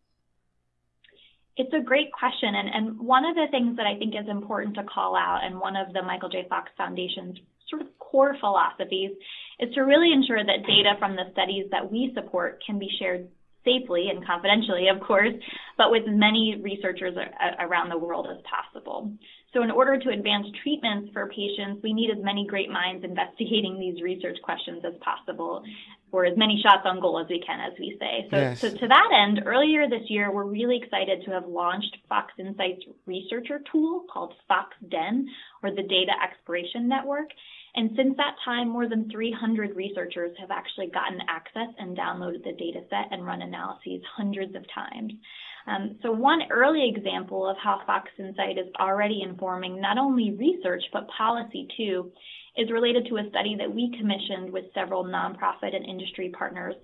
It's 1.56 1.74
a 1.74 1.84
great 1.84 2.12
question. 2.12 2.56
And, 2.56 2.70
and 2.74 3.00
one 3.00 3.26
of 3.26 3.36
the 3.36 3.48
things 3.52 3.78
that 3.78 3.86
I 3.86 3.98
think 3.98 4.16
is 4.16 4.30
important 4.30 4.76
to 4.76 4.84
call 4.84 5.16
out, 5.16 5.42
and 5.44 5.60
one 5.60 5.76
of 5.76 5.94
the 5.94 6.02
Michael 6.02 6.30
J. 6.30 6.46
Fox 6.50 6.72
Foundation's 6.78 7.38
sort 7.70 7.82
of 7.82 7.88
core 8.00 8.36
philosophies, 8.40 9.12
is 9.60 9.74
to 9.76 9.82
really 9.82 10.12
ensure 10.12 10.44
that 10.44 10.66
data 10.66 10.94
from 11.00 11.16
the 11.16 11.32
studies 11.32 11.66
that 11.72 11.92
we 11.92 12.12
support 12.16 12.62
can 12.66 12.80
be 12.80 12.90
shared 13.00 13.28
safely 13.64 14.10
and 14.10 14.26
confidentially, 14.26 14.88
of 14.94 15.00
course, 15.02 15.34
but 15.78 15.90
with 15.90 16.04
many 16.06 16.60
researchers 16.62 17.16
around 17.60 17.90
the 17.90 17.98
world 17.98 18.28
as 18.30 18.44
possible. 18.44 19.12
So 19.54 19.62
in 19.62 19.70
order 19.70 20.00
to 20.00 20.10
advance 20.10 20.48
treatments 20.64 21.12
for 21.14 21.28
patients, 21.28 21.84
we 21.84 21.94
need 21.94 22.10
as 22.10 22.24
many 22.24 22.48
great 22.48 22.72
minds 22.72 23.04
investigating 23.04 23.80
these 23.80 24.02
research 24.02 24.38
questions 24.44 24.84
as 24.84 24.94
possible, 25.02 25.64
or 26.12 26.26
as 26.26 26.36
many 26.38 26.60
shots 26.64 26.82
on 26.86 27.00
goal 27.00 27.20
as 27.20 27.28
we 27.30 27.40
can, 27.46 27.60
as 27.60 27.74
we 27.80 27.96
say. 28.00 28.28
So, 28.32 28.38
yes. 28.38 28.60
so 28.60 28.70
to 28.70 28.88
that 28.88 29.10
end, 29.14 29.44
earlier 29.46 29.88
this 29.88 30.10
year, 30.10 30.32
we're 30.32 30.46
really 30.46 30.80
excited 30.82 31.24
to 31.26 31.32
have 31.32 31.46
launched 31.48 31.98
Fox 32.10 32.34
Insights 32.40 32.82
researcher 33.06 33.62
tool 33.72 34.06
called 34.12 34.34
FoxDen, 34.50 35.26
or 35.62 35.70
the 35.70 35.84
Data 35.84 36.14
Exploration 36.24 36.88
Network. 36.88 37.30
And 37.76 37.92
since 37.96 38.16
that 38.18 38.36
time, 38.46 38.70
more 38.70 38.88
than 38.88 39.10
300 39.10 39.76
researchers 39.76 40.36
have 40.40 40.52
actually 40.52 40.88
gotten 40.88 41.20
access 41.28 41.74
and 41.78 41.98
downloaded 41.98 42.44
the 42.44 42.54
data 42.54 42.82
set 42.90 43.12
and 43.12 43.26
run 43.26 43.42
analyses 43.42 44.02
hundreds 44.16 44.56
of 44.56 44.64
times. 44.74 45.14
Um, 45.66 45.98
so 46.02 46.12
one 46.12 46.42
early 46.52 46.90
example 46.94 47.48
of 47.48 47.56
how 47.58 47.82
Fox 47.86 48.10
Insight 48.20 48.58
is 48.58 48.68
already 48.80 49.22
informing 49.22 49.80
not 49.80 49.98
only 49.98 50.32
research 50.32 50.84
but 50.92 51.08
policy 51.08 51.68
too 51.78 52.12
is 52.58 52.70
related 52.72 53.08
to 53.08 53.18
a 53.18 53.30
study 53.30 53.56
that 53.58 53.74
we 53.74 53.96
commissioned 53.98 54.52
with 54.52 54.66
several 54.74 55.04
nonprofit 55.04 55.76
and 55.76 55.86
industry 55.86 56.30
partners 56.38 56.76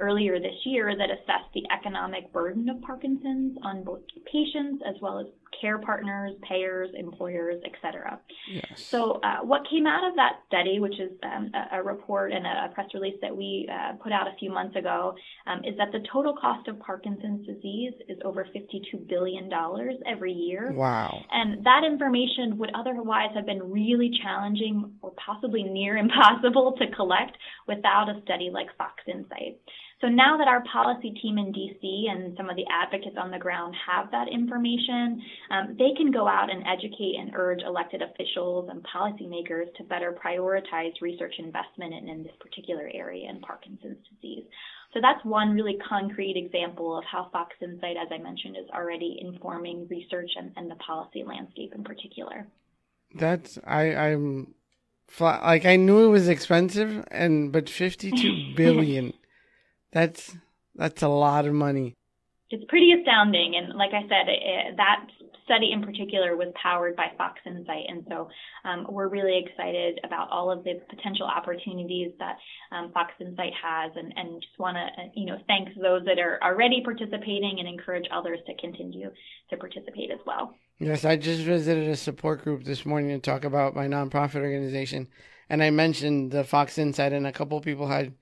earlier 0.00 0.40
this 0.40 0.56
year 0.64 0.96
that 0.96 1.10
assessed 1.10 1.52
the 1.54 1.62
economic 1.72 2.32
burden 2.32 2.68
of 2.68 2.82
Parkinson's 2.82 3.56
on 3.62 3.84
both 3.84 4.00
patients 4.30 4.82
as 4.86 4.96
well 5.00 5.20
as 5.20 5.26
care 5.60 5.78
partners, 5.78 6.32
payers, 6.48 6.90
employers, 6.94 7.62
etc. 7.64 8.20
Yes. 8.50 8.64
So, 8.76 9.20
uh, 9.22 9.38
what 9.42 9.62
came 9.70 9.86
out 9.86 10.08
of 10.08 10.16
that 10.16 10.40
study, 10.46 10.78
which 10.80 10.98
is 11.00 11.12
um, 11.22 11.50
a, 11.54 11.78
a, 11.78 11.82
report 11.82 12.32
and 12.32 12.46
a, 12.46 12.72
press 12.74 12.88
release 12.94 13.16
that 13.22 13.34
we 13.36 13.68
uh, 13.70 13.94
put 14.02 14.12
out 14.12 14.26
a 14.26 14.34
few 14.38 14.50
months 14.50 14.76
ago, 14.76 15.14
um, 15.46 15.60
is 15.64 15.76
that 15.78 15.92
the 15.92 16.04
total 16.12 16.34
cost 16.34 16.68
of 16.68 16.78
Parkinson's 16.80 17.46
disease 17.46 17.92
is 18.08 18.18
over 18.24 18.46
$52 18.54 19.08
billion 19.08 19.50
every 20.06 20.32
year. 20.32 20.72
Wow. 20.72 21.22
And 21.30 21.64
that 21.64 21.82
information 21.84 22.58
would 22.58 22.70
otherwise 22.74 23.30
have 23.34 23.46
been 23.46 23.70
really 23.70 24.10
challenging 24.22 24.92
or 25.02 25.12
possibly 25.24 25.62
near 25.62 25.96
impossible 26.04 26.74
to 26.78 26.86
collect 26.94 27.36
without 27.66 28.08
a 28.08 28.20
study 28.22 28.50
like 28.52 28.66
Fox 28.76 29.02
Insight. 29.06 29.58
So 30.00 30.08
now 30.08 30.36
that 30.36 30.48
our 30.48 30.62
policy 30.70 31.14
team 31.22 31.38
in 31.38 31.52
DC 31.52 32.10
and 32.10 32.36
some 32.36 32.50
of 32.50 32.56
the 32.56 32.66
advocates 32.70 33.16
on 33.18 33.30
the 33.30 33.38
ground 33.38 33.74
have 33.86 34.10
that 34.10 34.28
information, 34.28 35.22
um, 35.50 35.76
they 35.78 35.94
can 35.96 36.10
go 36.10 36.28
out 36.28 36.50
and 36.50 36.62
educate 36.66 37.16
and 37.18 37.30
urge 37.34 37.62
elected 37.62 38.02
officials 38.02 38.68
and 38.70 38.84
policymakers 38.84 39.72
to 39.76 39.84
better 39.84 40.12
prioritize 40.12 40.92
research 41.00 41.34
investment 41.38 41.94
in, 41.94 42.08
in 42.08 42.22
this 42.22 42.34
particular 42.40 42.90
area 42.92 43.30
in 43.30 43.40
Parkinson's 43.40 43.98
disease. 44.10 44.44
So 44.92 45.00
that's 45.00 45.24
one 45.24 45.54
really 45.54 45.78
concrete 45.88 46.36
example 46.36 46.96
of 46.96 47.04
how 47.10 47.28
Fox 47.32 47.54
Insight, 47.60 47.96
as 47.96 48.08
I 48.12 48.18
mentioned, 48.18 48.56
is 48.56 48.70
already 48.72 49.18
informing 49.20 49.88
research 49.88 50.30
and, 50.36 50.52
and 50.56 50.70
the 50.70 50.76
policy 50.76 51.24
landscape 51.26 51.72
in 51.74 51.82
particular. 51.82 52.46
That's 53.14 53.58
I 53.66 53.94
I'm 53.94 54.54
like 55.20 55.64
I 55.64 55.76
knew 55.76 56.04
it 56.04 56.08
was 56.08 56.28
expensive 56.28 57.04
and 57.10 57.52
but 57.52 57.68
52 57.68 58.54
billion 58.56 59.12
that's 59.94 60.36
that's 60.74 61.02
a 61.02 61.08
lot 61.08 61.46
of 61.46 61.54
money. 61.54 61.94
It's 62.50 62.64
pretty 62.68 62.92
astounding, 62.92 63.54
and 63.56 63.78
like 63.78 63.92
I 63.94 64.02
said, 64.02 64.28
it, 64.28 64.76
that 64.76 65.06
study 65.44 65.72
in 65.72 65.82
particular 65.82 66.36
was 66.36 66.48
powered 66.60 66.96
by 66.96 67.06
Fox 67.16 67.38
Insight, 67.46 67.84
and 67.88 68.04
so 68.08 68.28
um, 68.64 68.86
we're 68.90 69.08
really 69.08 69.42
excited 69.44 70.00
about 70.04 70.28
all 70.30 70.50
of 70.50 70.64
the 70.64 70.80
potential 70.88 71.26
opportunities 71.26 72.12
that 72.18 72.36
um, 72.72 72.90
Fox 72.92 73.12
Insight 73.20 73.52
has, 73.62 73.92
and, 73.96 74.12
and 74.16 74.42
just 74.42 74.58
want 74.58 74.76
to 74.76 75.02
uh, 75.02 75.06
you 75.14 75.26
know 75.26 75.38
thank 75.46 75.68
those 75.80 76.04
that 76.04 76.18
are 76.18 76.38
already 76.42 76.82
participating 76.84 77.56
and 77.58 77.68
encourage 77.68 78.06
others 78.12 78.40
to 78.46 78.54
continue 78.60 79.10
to 79.50 79.56
participate 79.56 80.10
as 80.10 80.20
well. 80.26 80.54
Yes, 80.78 81.04
I 81.04 81.16
just 81.16 81.42
visited 81.42 81.88
a 81.88 81.96
support 81.96 82.42
group 82.42 82.64
this 82.64 82.84
morning 82.84 83.10
to 83.10 83.18
talk 83.20 83.44
about 83.44 83.76
my 83.76 83.86
nonprofit 83.86 84.42
organization, 84.42 85.08
and 85.48 85.62
I 85.62 85.70
mentioned 85.70 86.32
the 86.32 86.44
Fox 86.44 86.78
Insight, 86.78 87.12
and 87.12 87.26
a 87.26 87.32
couple 87.32 87.60
people 87.60 87.86
had 87.86 88.14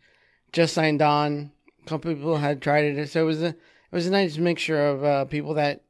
just 0.52 0.74
signed 0.74 1.02
on 1.02 1.50
a 1.84 1.88
couple 1.88 2.14
people 2.14 2.36
had 2.36 2.62
tried 2.62 2.84
it, 2.84 3.08
so 3.08 3.22
it 3.22 3.26
was 3.26 3.42
a 3.42 3.48
it 3.48 3.56
was 3.92 4.06
a 4.06 4.10
nice 4.10 4.38
mixture 4.38 4.86
of 4.86 5.04
uh, 5.04 5.24
people 5.26 5.54
that 5.54 5.82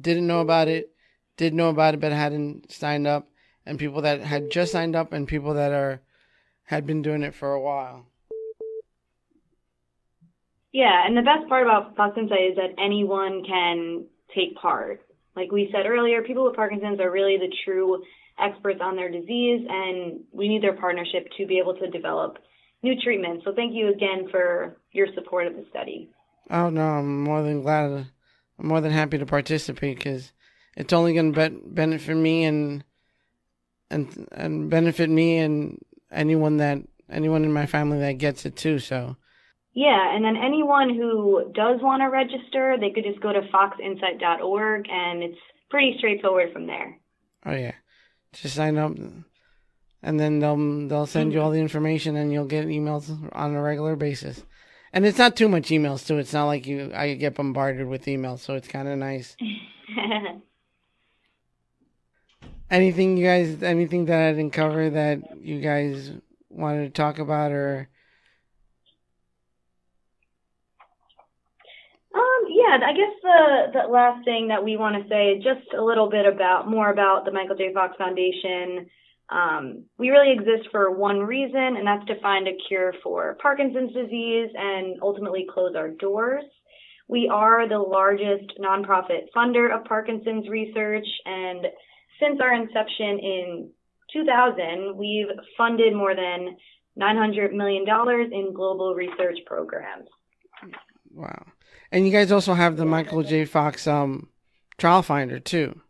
didn't 0.00 0.26
know 0.26 0.40
about 0.40 0.68
it, 0.68 0.92
did 1.36 1.54
know 1.54 1.68
about 1.68 1.94
it 1.94 2.00
but 2.00 2.12
hadn't 2.12 2.70
signed 2.70 3.06
up, 3.06 3.28
and 3.64 3.78
people 3.78 4.02
that 4.02 4.20
had 4.20 4.50
just 4.50 4.72
signed 4.72 4.94
up, 4.94 5.12
and 5.12 5.26
people 5.28 5.54
that 5.54 5.72
are 5.72 6.00
had 6.64 6.86
been 6.86 7.02
doing 7.02 7.22
it 7.22 7.34
for 7.34 7.52
a 7.52 7.60
while. 7.60 8.06
Yeah, 10.72 11.06
and 11.06 11.16
the 11.16 11.22
best 11.22 11.48
part 11.48 11.62
about 11.62 11.96
Parkinson's 11.96 12.30
is 12.30 12.56
that 12.56 12.74
anyone 12.78 13.42
can 13.44 14.04
take 14.34 14.56
part. 14.56 15.00
Like 15.34 15.50
we 15.50 15.70
said 15.72 15.86
earlier, 15.86 16.22
people 16.22 16.44
with 16.44 16.56
Parkinson's 16.56 17.00
are 17.00 17.10
really 17.10 17.38
the 17.38 17.52
true 17.64 18.02
experts 18.38 18.80
on 18.82 18.96
their 18.96 19.10
disease, 19.10 19.66
and 19.68 20.20
we 20.32 20.48
need 20.48 20.62
their 20.62 20.76
partnership 20.76 21.28
to 21.38 21.46
be 21.46 21.58
able 21.58 21.74
to 21.76 21.90
develop 21.90 22.38
new 22.86 23.00
treatments. 23.02 23.44
So 23.44 23.52
thank 23.54 23.74
you 23.74 23.88
again 23.92 24.28
for 24.30 24.76
your 24.92 25.08
support 25.14 25.46
of 25.46 25.54
the 25.54 25.66
study. 25.70 26.08
Oh 26.50 26.70
no, 26.70 26.82
I'm 26.82 27.24
more 27.24 27.42
than 27.42 27.62
glad. 27.62 28.06
I'm 28.58 28.68
more 28.68 28.80
than 28.80 28.92
happy 28.92 29.18
to 29.18 29.26
participate 29.26 29.98
because 29.98 30.32
it's 30.76 30.92
only 30.92 31.12
going 31.14 31.32
to 31.32 31.50
be- 31.50 31.60
benefit 31.66 32.14
me 32.14 32.44
and 32.44 32.84
and 33.90 34.28
and 34.32 34.70
benefit 34.70 35.10
me 35.10 35.38
and 35.38 35.78
anyone 36.10 36.58
that 36.58 36.78
anyone 37.10 37.44
in 37.44 37.52
my 37.52 37.66
family 37.66 37.98
that 37.98 38.14
gets 38.14 38.46
it 38.46 38.56
too. 38.56 38.78
So. 38.78 39.16
Yeah, 39.74 40.14
and 40.14 40.24
then 40.24 40.36
anyone 40.36 40.88
who 40.88 41.52
does 41.52 41.82
want 41.82 42.00
to 42.00 42.06
register, 42.06 42.76
they 42.80 42.92
could 42.92 43.04
just 43.04 43.20
go 43.20 43.30
to 43.30 43.42
foxinsight.org, 43.52 44.88
and 44.88 45.22
it's 45.22 45.36
pretty 45.68 45.96
straightforward 45.98 46.50
from 46.54 46.66
there. 46.66 46.98
Oh 47.44 47.52
yeah, 47.52 47.72
just 48.32 48.54
sign 48.54 48.78
up 48.78 48.92
and 50.06 50.18
then 50.20 50.38
they'll 50.38 50.86
they'll 50.86 51.06
send 51.06 51.32
you 51.32 51.42
all 51.42 51.50
the 51.50 51.58
information, 51.58 52.14
and 52.14 52.32
you'll 52.32 52.46
get 52.46 52.68
emails 52.68 53.10
on 53.32 53.56
a 53.56 53.60
regular 53.60 53.96
basis. 53.96 54.44
And 54.92 55.04
it's 55.04 55.18
not 55.18 55.34
too 55.34 55.48
much 55.48 55.70
emails 55.70 56.06
too. 56.06 56.18
It's 56.18 56.32
not 56.32 56.44
like 56.44 56.64
you 56.64 56.92
I 56.94 57.14
get 57.14 57.34
bombarded 57.34 57.88
with 57.88 58.04
emails, 58.04 58.38
so 58.38 58.54
it's 58.54 58.68
kind 58.68 58.86
of 58.86 58.96
nice. 58.98 59.36
anything 62.70 63.16
you 63.16 63.26
guys, 63.26 63.64
anything 63.64 64.04
that 64.06 64.28
I 64.28 64.32
didn't 64.32 64.52
cover 64.52 64.90
that 64.90 65.40
you 65.40 65.60
guys 65.60 66.12
wanted 66.50 66.84
to 66.84 66.90
talk 66.90 67.18
about, 67.18 67.50
or 67.50 67.88
Um, 72.14 72.44
yeah, 72.48 72.78
I 72.86 72.92
guess 72.92 73.12
the 73.22 73.72
the 73.72 73.88
last 73.92 74.24
thing 74.24 74.46
that 74.48 74.62
we 74.62 74.76
want 74.76 75.02
to 75.02 75.08
say 75.08 75.32
is 75.32 75.42
just 75.42 75.74
a 75.76 75.82
little 75.82 76.08
bit 76.08 76.26
about 76.26 76.70
more 76.70 76.92
about 76.92 77.24
the 77.24 77.32
Michael 77.32 77.56
J. 77.56 77.72
Fox 77.74 77.96
Foundation. 77.98 78.88
Um, 79.28 79.84
we 79.98 80.10
really 80.10 80.32
exist 80.32 80.68
for 80.70 80.90
one 80.90 81.18
reason, 81.18 81.76
and 81.76 81.86
that's 81.86 82.06
to 82.06 82.20
find 82.20 82.46
a 82.46 82.56
cure 82.68 82.94
for 83.02 83.36
Parkinson's 83.42 83.92
disease 83.92 84.50
and 84.54 84.98
ultimately 85.02 85.46
close 85.52 85.74
our 85.74 85.88
doors. 85.88 86.44
We 87.08 87.28
are 87.32 87.68
the 87.68 87.78
largest 87.78 88.52
nonprofit 88.60 89.26
funder 89.36 89.74
of 89.74 89.84
Parkinson's 89.84 90.48
research, 90.48 91.06
and 91.24 91.66
since 92.20 92.40
our 92.40 92.54
inception 92.54 93.18
in 93.18 93.70
2000, 94.12 94.96
we've 94.96 95.26
funded 95.56 95.94
more 95.94 96.14
than 96.14 96.56
$900 96.98 97.52
million 97.52 97.84
in 98.32 98.52
global 98.54 98.94
research 98.94 99.38
programs. 99.44 100.08
Wow. 101.12 101.46
And 101.92 102.06
you 102.06 102.12
guys 102.12 102.32
also 102.32 102.54
have 102.54 102.76
the 102.76 102.84
Michael 102.84 103.22
J. 103.22 103.44
Fox 103.44 103.86
um, 103.86 104.28
Trial 104.78 105.02
Finder, 105.02 105.38
too. 105.38 105.80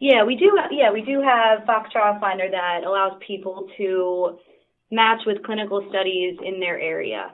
Yeah, 0.00 0.24
we 0.24 0.36
do. 0.36 0.56
Yeah, 0.70 0.92
we 0.92 1.02
do 1.02 1.20
have 1.20 1.66
Fox 1.66 1.90
Trial 1.90 2.18
Finder 2.20 2.48
that 2.50 2.84
allows 2.86 3.18
people 3.26 3.68
to 3.78 4.38
match 4.90 5.20
with 5.26 5.42
clinical 5.44 5.84
studies 5.90 6.38
in 6.44 6.60
their 6.60 6.78
area. 6.78 7.32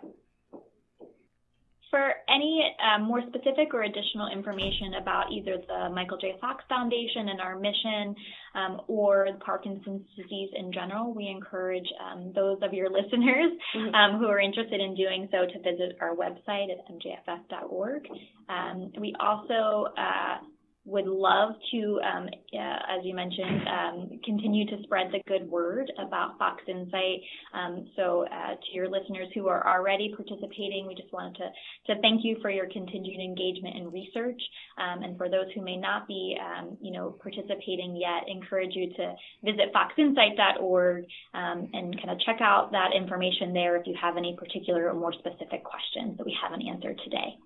For 1.91 2.13
any 2.29 2.75
um, 2.83 3.05
more 3.05 3.21
specific 3.29 3.73
or 3.73 3.85
additional 3.85 4.29
information 4.33 4.95
about 5.01 5.31
either 5.31 5.59
the 5.69 5.91
Michael 5.95 6.19
J. 6.19 6.35
Fox 6.41 6.65
Foundation 6.69 7.29
and 7.29 7.41
our 7.41 7.57
mission 7.57 8.17
um, 8.57 8.81
or 8.89 9.29
Parkinson's 9.45 10.03
disease 10.17 10.51
in 10.57 10.73
general, 10.73 11.15
we 11.15 11.29
encourage 11.29 11.87
um, 12.03 12.33
those 12.35 12.59
of 12.63 12.73
your 12.73 12.91
listeners 12.91 13.53
mm-hmm. 13.77 13.95
Um, 13.95 14.19
who 14.19 14.27
are 14.27 14.41
interested 14.41 14.81
in 14.81 14.97
doing 14.97 15.29
so 15.31 15.47
to 15.47 15.59
visit 15.61 15.97
our 16.01 16.17
website 16.17 16.67
at 16.73 16.83
mjff.org. 16.91 18.09
Um, 18.49 18.91
we 18.99 19.15
also 19.21 19.87
uh, 19.97 20.39
would 20.87 21.07
love 21.07 21.55
to, 21.73 22.01
um, 22.05 22.29
as 22.53 23.05
you 23.05 23.15
mentioned, 23.15 23.63
um, 23.69 24.21
continue 24.23 24.67
to 24.67 24.83
spread 24.83 25.11
the 25.13 25.21
good 25.27 25.49
word 25.49 25.91
about 25.99 26.39
Fox 26.39 26.63
Insight. 26.69 27.21
Um, 27.55 27.89
so, 27.97 28.27
uh, 28.31 28.55
to 28.55 28.73
your 28.73 28.89
listeners 28.89 29.29
who 29.35 29.49
are 29.49 29.67
already 29.67 30.15
participating, 30.15 30.87
we 30.87 30.95
just 30.95 31.13
wanted 31.13 31.37
to, 31.37 31.95
to 31.95 32.01
thank 32.03 32.23
you 32.23 32.37
for 32.43 32.51
your 32.51 32.67
continued 32.71 33.21
engagement 33.21 33.77
in 33.77 33.91
research. 33.91 34.41
Um, 34.77 35.03
and 35.03 35.17
for 35.17 35.31
those 35.31 35.47
who 35.55 35.63
may 35.63 35.77
not 35.77 36.07
be, 36.07 36.37
um, 36.39 36.77
you 36.81 36.93
know, 36.93 37.17
participating 37.23 37.97
yet, 37.97 38.29
encourage 38.29 38.75
you 38.75 38.93
to 38.95 39.15
visit 39.43 39.73
foxinsight.org 39.75 41.05
um, 41.33 41.69
and 41.73 41.97
kind 41.97 42.11
of 42.11 42.21
check 42.21 42.41
out 42.41 42.73
that 42.73 42.91
information 42.95 43.55
there 43.55 43.77
if 43.77 43.87
you 43.87 43.95
have 44.01 44.17
any 44.17 44.37
particular 44.37 44.91
or 44.91 44.95
more 44.95 45.13
specific 45.15 45.65
questions 45.65 46.19
that 46.19 46.27
we 46.27 46.37
haven't 46.43 46.67
answered 46.67 47.01
today. 47.05 47.37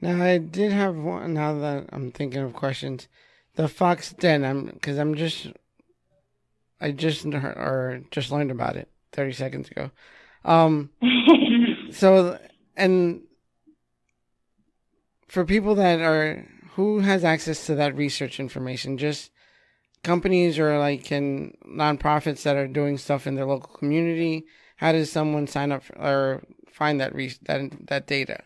Now 0.00 0.22
I 0.22 0.38
did 0.38 0.72
have 0.72 0.96
one. 0.96 1.34
Now 1.34 1.58
that 1.58 1.86
I'm 1.92 2.10
thinking 2.10 2.42
of 2.42 2.52
questions, 2.52 3.08
the 3.56 3.68
Fox 3.68 4.12
Den. 4.12 4.44
I'm 4.44 4.66
because 4.66 4.98
I'm 4.98 5.14
just, 5.14 5.48
I 6.80 6.90
just 6.90 7.24
or 7.26 8.02
just 8.10 8.30
learned 8.30 8.50
about 8.50 8.76
it 8.76 8.88
30 9.12 9.32
seconds 9.32 9.70
ago. 9.70 9.90
Um, 10.44 10.90
so 11.90 12.38
and 12.76 13.22
for 15.28 15.44
people 15.44 15.74
that 15.76 16.00
are 16.00 16.46
who 16.74 17.00
has 17.00 17.24
access 17.24 17.66
to 17.66 17.74
that 17.76 17.96
research 17.96 18.40
information, 18.40 18.98
just 18.98 19.30
companies 20.04 20.58
or 20.58 20.78
like 20.78 21.10
in 21.10 21.56
nonprofits 21.66 22.42
that 22.42 22.56
are 22.56 22.68
doing 22.68 22.98
stuff 22.98 23.26
in 23.26 23.34
their 23.34 23.46
local 23.46 23.74
community. 23.74 24.44
How 24.76 24.92
does 24.92 25.10
someone 25.10 25.46
sign 25.46 25.72
up 25.72 25.82
for, 25.82 25.96
or 25.96 26.42
find 26.68 27.00
that 27.00 27.14
re- 27.14 27.32
that 27.42 27.86
that 27.88 28.06
data? 28.06 28.44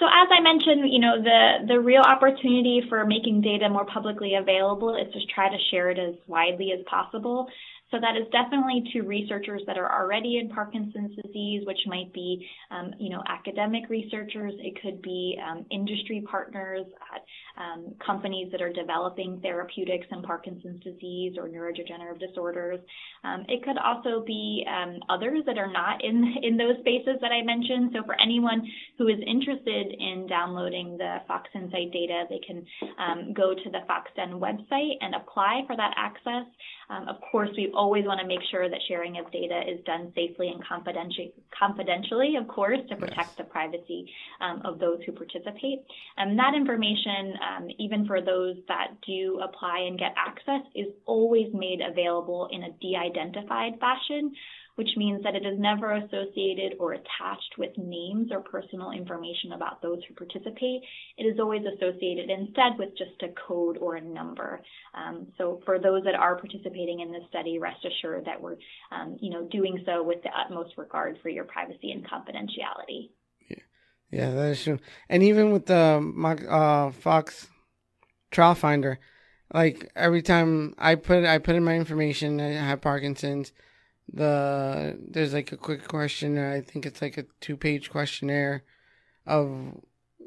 So 0.00 0.06
as 0.06 0.28
I 0.30 0.40
mentioned, 0.40 0.92
you 0.92 0.98
know, 0.98 1.22
the, 1.22 1.66
the 1.68 1.80
real 1.80 2.02
opportunity 2.02 2.82
for 2.88 3.06
making 3.06 3.42
data 3.42 3.68
more 3.68 3.84
publicly 3.84 4.34
available 4.34 4.96
is 4.96 5.12
to 5.12 5.20
try 5.32 5.48
to 5.48 5.56
share 5.70 5.90
it 5.90 5.98
as 5.98 6.14
widely 6.26 6.72
as 6.72 6.84
possible. 6.86 7.48
So 7.90 8.00
that 8.00 8.16
is 8.16 8.26
definitely 8.32 8.82
to 8.92 9.02
researchers 9.02 9.62
that 9.66 9.78
are 9.78 10.00
already 10.00 10.38
in 10.38 10.48
Parkinson's 10.48 11.14
disease, 11.22 11.62
which 11.66 11.78
might 11.86 12.12
be, 12.12 12.44
um, 12.70 12.92
you 12.98 13.10
know, 13.10 13.22
academic 13.28 13.88
researchers. 13.88 14.52
It 14.58 14.80
could 14.82 15.00
be 15.02 15.38
um, 15.44 15.64
industry 15.70 16.24
partners 16.28 16.86
at 17.14 17.22
um, 17.62 17.94
companies 18.04 18.50
that 18.50 18.60
are 18.60 18.72
developing 18.72 19.38
therapeutics 19.42 20.06
in 20.10 20.22
Parkinson's 20.22 20.82
disease 20.82 21.36
or 21.38 21.48
neurodegenerative 21.48 22.18
disorders. 22.18 22.80
Um, 23.22 23.44
it 23.48 23.62
could 23.62 23.78
also 23.78 24.24
be 24.24 24.66
um, 24.68 24.98
others 25.08 25.42
that 25.46 25.58
are 25.58 25.70
not 25.70 26.02
in 26.02 26.34
in 26.42 26.56
those 26.56 26.76
spaces 26.80 27.16
that 27.20 27.30
I 27.30 27.42
mentioned. 27.42 27.92
So 27.94 28.02
for 28.04 28.20
anyone 28.20 28.66
who 28.98 29.08
is 29.08 29.18
interested 29.26 29.94
in 29.98 30.26
downloading 30.28 30.96
the 30.96 31.18
Fox 31.28 31.48
Insight 31.54 31.92
data, 31.92 32.24
they 32.28 32.40
can 32.44 32.64
um, 32.98 33.32
go 33.34 33.54
to 33.54 33.70
the 33.70 33.80
FoxDen 33.88 34.40
website 34.40 34.96
and 35.00 35.14
apply 35.14 35.62
for 35.66 35.76
that 35.76 35.94
access. 35.96 36.46
Of 36.90 37.16
course, 37.30 37.50
we 37.56 37.72
always 37.74 38.04
want 38.04 38.20
to 38.20 38.26
make 38.26 38.40
sure 38.50 38.68
that 38.68 38.78
sharing 38.88 39.18
of 39.18 39.30
data 39.32 39.62
is 39.68 39.82
done 39.84 40.12
safely 40.14 40.48
and 40.48 40.62
confidentially, 40.66 42.36
of 42.36 42.48
course, 42.48 42.80
to 42.88 42.96
protect 42.96 43.28
yes. 43.28 43.36
the 43.38 43.44
privacy 43.44 44.10
um, 44.40 44.62
of 44.64 44.78
those 44.78 44.98
who 45.04 45.12
participate. 45.12 45.80
And 46.16 46.38
that 46.38 46.54
information, 46.54 47.34
um, 47.42 47.68
even 47.78 48.06
for 48.06 48.20
those 48.20 48.56
that 48.68 48.88
do 49.06 49.40
apply 49.42 49.86
and 49.88 49.98
get 49.98 50.14
access, 50.16 50.62
is 50.74 50.88
always 51.06 51.52
made 51.54 51.80
available 51.80 52.48
in 52.50 52.64
a 52.64 52.70
de-identified 52.80 53.80
fashion 53.80 54.32
which 54.76 54.90
means 54.96 55.22
that 55.22 55.34
it 55.34 55.46
is 55.46 55.58
never 55.58 55.92
associated 55.92 56.76
or 56.78 56.94
attached 56.94 57.54
with 57.58 57.70
names 57.78 58.30
or 58.32 58.40
personal 58.40 58.90
information 58.90 59.52
about 59.52 59.80
those 59.80 60.00
who 60.06 60.14
participate. 60.14 60.82
It 61.16 61.24
is 61.24 61.38
always 61.38 61.62
associated 61.64 62.30
instead 62.30 62.78
with 62.78 62.90
just 62.98 63.22
a 63.22 63.32
code 63.46 63.78
or 63.78 63.96
a 63.96 64.00
number. 64.00 64.60
Um, 64.94 65.28
so 65.38 65.60
for 65.64 65.78
those 65.78 66.02
that 66.04 66.14
are 66.14 66.36
participating 66.36 67.00
in 67.00 67.12
this 67.12 67.22
study, 67.28 67.58
rest 67.58 67.84
assured 67.84 68.24
that 68.26 68.40
we're, 68.40 68.56
um, 68.90 69.16
you 69.20 69.30
know, 69.30 69.46
doing 69.50 69.82
so 69.86 70.02
with 70.02 70.22
the 70.22 70.30
utmost 70.30 70.74
regard 70.76 71.18
for 71.22 71.28
your 71.28 71.44
privacy 71.44 71.92
and 71.92 72.04
confidentiality. 72.04 73.10
Yeah, 73.48 73.56
yeah, 74.10 74.30
that 74.30 74.50
is 74.50 74.64
true. 74.64 74.80
And 75.08 75.22
even 75.22 75.52
with 75.52 75.66
the 75.66 76.46
uh, 76.50 76.90
Fox 76.90 77.48
Trial 78.32 78.56
Finder, 78.56 78.98
like 79.52 79.92
every 79.94 80.22
time 80.22 80.74
I 80.78 80.96
put 80.96 81.24
I 81.24 81.38
put 81.38 81.54
in 81.54 81.62
my 81.62 81.76
information, 81.76 82.40
I 82.40 82.50
have 82.54 82.80
Parkinson's 82.80 83.52
the 84.12 84.98
there's 85.08 85.32
like 85.32 85.52
a 85.52 85.56
quick 85.56 85.88
question. 85.88 86.38
I 86.38 86.60
think 86.60 86.86
it's 86.86 87.00
like 87.00 87.16
a 87.16 87.26
two 87.40 87.56
page 87.56 87.90
questionnaire 87.90 88.64
of 89.26 89.80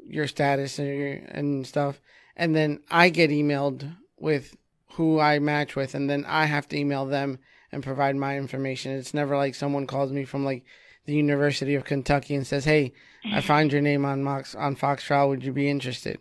your 0.06 0.26
status 0.26 0.78
and 0.78 0.88
your, 0.88 1.12
and 1.28 1.66
stuff, 1.66 2.00
and 2.36 2.54
then 2.54 2.80
I 2.90 3.08
get 3.10 3.30
emailed 3.30 3.96
with 4.18 4.56
who 4.92 5.20
I 5.20 5.38
match 5.38 5.76
with, 5.76 5.94
and 5.94 6.10
then 6.10 6.24
I 6.26 6.46
have 6.46 6.68
to 6.68 6.76
email 6.76 7.06
them 7.06 7.38
and 7.70 7.82
provide 7.82 8.16
my 8.16 8.36
information. 8.36 8.92
It's 8.92 9.14
never 9.14 9.36
like 9.36 9.54
someone 9.54 9.86
calls 9.86 10.10
me 10.12 10.24
from 10.24 10.44
like 10.44 10.64
the 11.04 11.14
University 11.14 11.74
of 11.74 11.84
Kentucky 11.84 12.34
and 12.34 12.46
says, 12.46 12.64
"Hey, 12.64 12.92
I 13.32 13.40
found 13.40 13.72
your 13.72 13.82
name 13.82 14.04
on 14.04 14.24
Mox 14.24 14.54
on 14.54 14.74
Fox 14.74 15.04
Trial. 15.04 15.28
Would 15.28 15.44
you 15.44 15.52
be 15.52 15.70
interested?" 15.70 16.18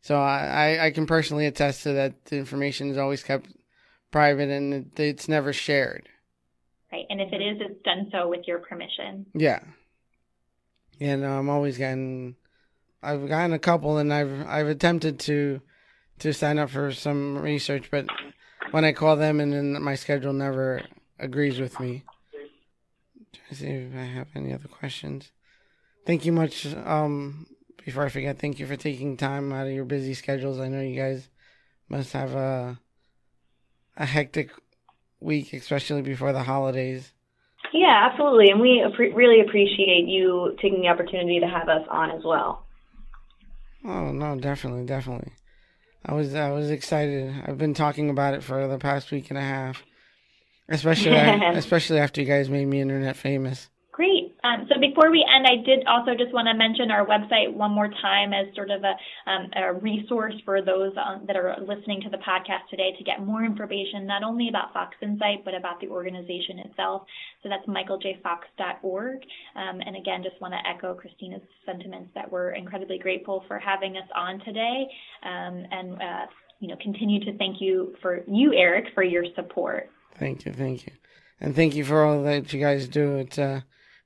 So 0.00 0.16
I 0.16 0.86
I 0.86 0.90
can 0.90 1.06
personally 1.06 1.46
attest 1.46 1.82
to 1.82 1.92
that. 1.92 2.24
The 2.26 2.38
information 2.38 2.90
is 2.90 2.98
always 2.98 3.22
kept 3.22 3.50
private 4.10 4.48
and 4.48 4.92
it's 4.96 5.28
never 5.28 5.52
shared 5.52 6.08
right? 6.94 7.06
And 7.10 7.20
if 7.20 7.32
it 7.32 7.42
is, 7.42 7.58
it's 7.60 7.82
done 7.82 8.08
so 8.12 8.28
with 8.28 8.46
your 8.46 8.58
permission. 8.58 9.26
Yeah. 9.34 9.60
And 11.00 11.24
I'm 11.24 11.50
always 11.50 11.76
getting, 11.76 12.36
I've 13.02 13.28
gotten 13.28 13.52
a 13.52 13.58
couple, 13.58 13.98
and 13.98 14.12
I've 14.12 14.46
I've 14.46 14.68
attempted 14.68 15.18
to 15.20 15.60
to 16.20 16.32
sign 16.32 16.58
up 16.58 16.70
for 16.70 16.92
some 16.92 17.38
research, 17.38 17.90
but 17.90 18.06
when 18.70 18.84
I 18.84 18.92
call 18.92 19.16
them, 19.16 19.40
and 19.40 19.52
then 19.52 19.82
my 19.82 19.96
schedule 19.96 20.32
never 20.32 20.82
agrees 21.18 21.58
with 21.58 21.80
me. 21.80 22.04
To 23.48 23.54
see 23.54 23.66
if 23.66 23.94
I 23.94 24.04
have 24.04 24.28
any 24.36 24.52
other 24.52 24.68
questions. 24.68 25.32
Thank 26.06 26.24
you 26.24 26.32
much. 26.32 26.66
Um, 26.66 27.46
before 27.84 28.04
I 28.04 28.08
forget, 28.08 28.38
thank 28.38 28.60
you 28.60 28.66
for 28.66 28.76
taking 28.76 29.16
time 29.16 29.52
out 29.52 29.66
of 29.66 29.72
your 29.72 29.84
busy 29.84 30.14
schedules. 30.14 30.60
I 30.60 30.68
know 30.68 30.80
you 30.80 30.96
guys 30.96 31.28
must 31.88 32.12
have 32.12 32.34
a 32.34 32.78
a 33.96 34.06
hectic 34.06 34.50
week, 35.20 35.52
especially 35.52 36.02
before 36.02 36.32
the 36.32 36.42
holidays. 36.42 37.12
Yeah, 37.72 38.08
absolutely. 38.10 38.50
And 38.50 38.60
we 38.60 38.84
really 39.14 39.40
appreciate 39.40 40.06
you 40.06 40.56
taking 40.62 40.80
the 40.80 40.88
opportunity 40.88 41.40
to 41.40 41.46
have 41.46 41.68
us 41.68 41.86
on 41.90 42.10
as 42.10 42.22
well. 42.24 42.66
Oh, 43.84 44.12
no, 44.12 44.38
definitely, 44.38 44.86
definitely. 44.86 45.32
I 46.06 46.14
was 46.14 46.34
I 46.34 46.50
was 46.50 46.70
excited. 46.70 47.34
I've 47.46 47.58
been 47.58 47.74
talking 47.74 48.10
about 48.10 48.34
it 48.34 48.42
for 48.42 48.68
the 48.68 48.78
past 48.78 49.10
week 49.10 49.30
and 49.30 49.38
a 49.38 49.42
half. 49.42 49.82
Especially 50.68 51.12
especially 51.16 51.98
after 51.98 52.20
you 52.20 52.26
guys 52.26 52.48
made 52.48 52.66
me 52.66 52.80
internet 52.80 53.16
famous. 53.16 53.68
Great. 53.92 54.23
Um, 54.44 54.68
so 54.68 54.78
before 54.78 55.10
we 55.10 55.24
end, 55.24 55.46
I 55.48 55.64
did 55.64 55.86
also 55.86 56.12
just 56.12 56.34
want 56.34 56.48
to 56.52 56.54
mention 56.54 56.90
our 56.90 57.06
website 57.06 57.52
one 57.52 57.72
more 57.72 57.88
time 57.88 58.34
as 58.34 58.54
sort 58.54 58.70
of 58.70 58.84
a, 58.84 58.94
um, 59.24 59.48
a 59.56 59.72
resource 59.72 60.34
for 60.44 60.60
those 60.60 60.92
um, 61.00 61.24
that 61.26 61.34
are 61.34 61.56
listening 61.60 62.02
to 62.02 62.10
the 62.10 62.18
podcast 62.18 62.68
today 62.68 62.92
to 62.98 63.04
get 63.04 63.24
more 63.24 63.42
information, 63.42 64.06
not 64.06 64.22
only 64.22 64.50
about 64.50 64.74
Fox 64.74 64.94
Insight, 65.00 65.46
but 65.46 65.54
about 65.54 65.80
the 65.80 65.88
organization 65.88 66.58
itself. 66.58 67.02
So 67.42 67.48
that's 67.48 67.66
michaeljfox.org. 67.66 69.16
Um, 69.56 69.80
and 69.80 69.96
again, 69.96 70.22
just 70.22 70.38
want 70.42 70.52
to 70.52 70.60
echo 70.68 70.92
Christina's 70.92 71.40
sentiments 71.64 72.10
that 72.14 72.30
we're 72.30 72.50
incredibly 72.50 72.98
grateful 72.98 73.44
for 73.48 73.58
having 73.58 73.96
us 73.96 74.08
on 74.14 74.40
today. 74.44 74.86
Um, 75.22 75.64
and, 75.70 75.94
uh, 75.94 76.26
you 76.60 76.68
know, 76.68 76.76
continue 76.82 77.24
to 77.24 77.38
thank 77.38 77.62
you 77.62 77.94
for 78.02 78.22
you, 78.28 78.52
Eric, 78.52 78.92
for 78.94 79.02
your 79.02 79.24
support. 79.34 79.88
Thank 80.18 80.44
you. 80.44 80.52
Thank 80.52 80.86
you. 80.86 80.92
And 81.40 81.56
thank 81.56 81.74
you 81.74 81.84
for 81.84 82.04
all 82.04 82.22
that 82.24 82.52
you 82.52 82.60
guys 82.60 82.88
do. 82.88 83.26
Uh, 83.38 83.60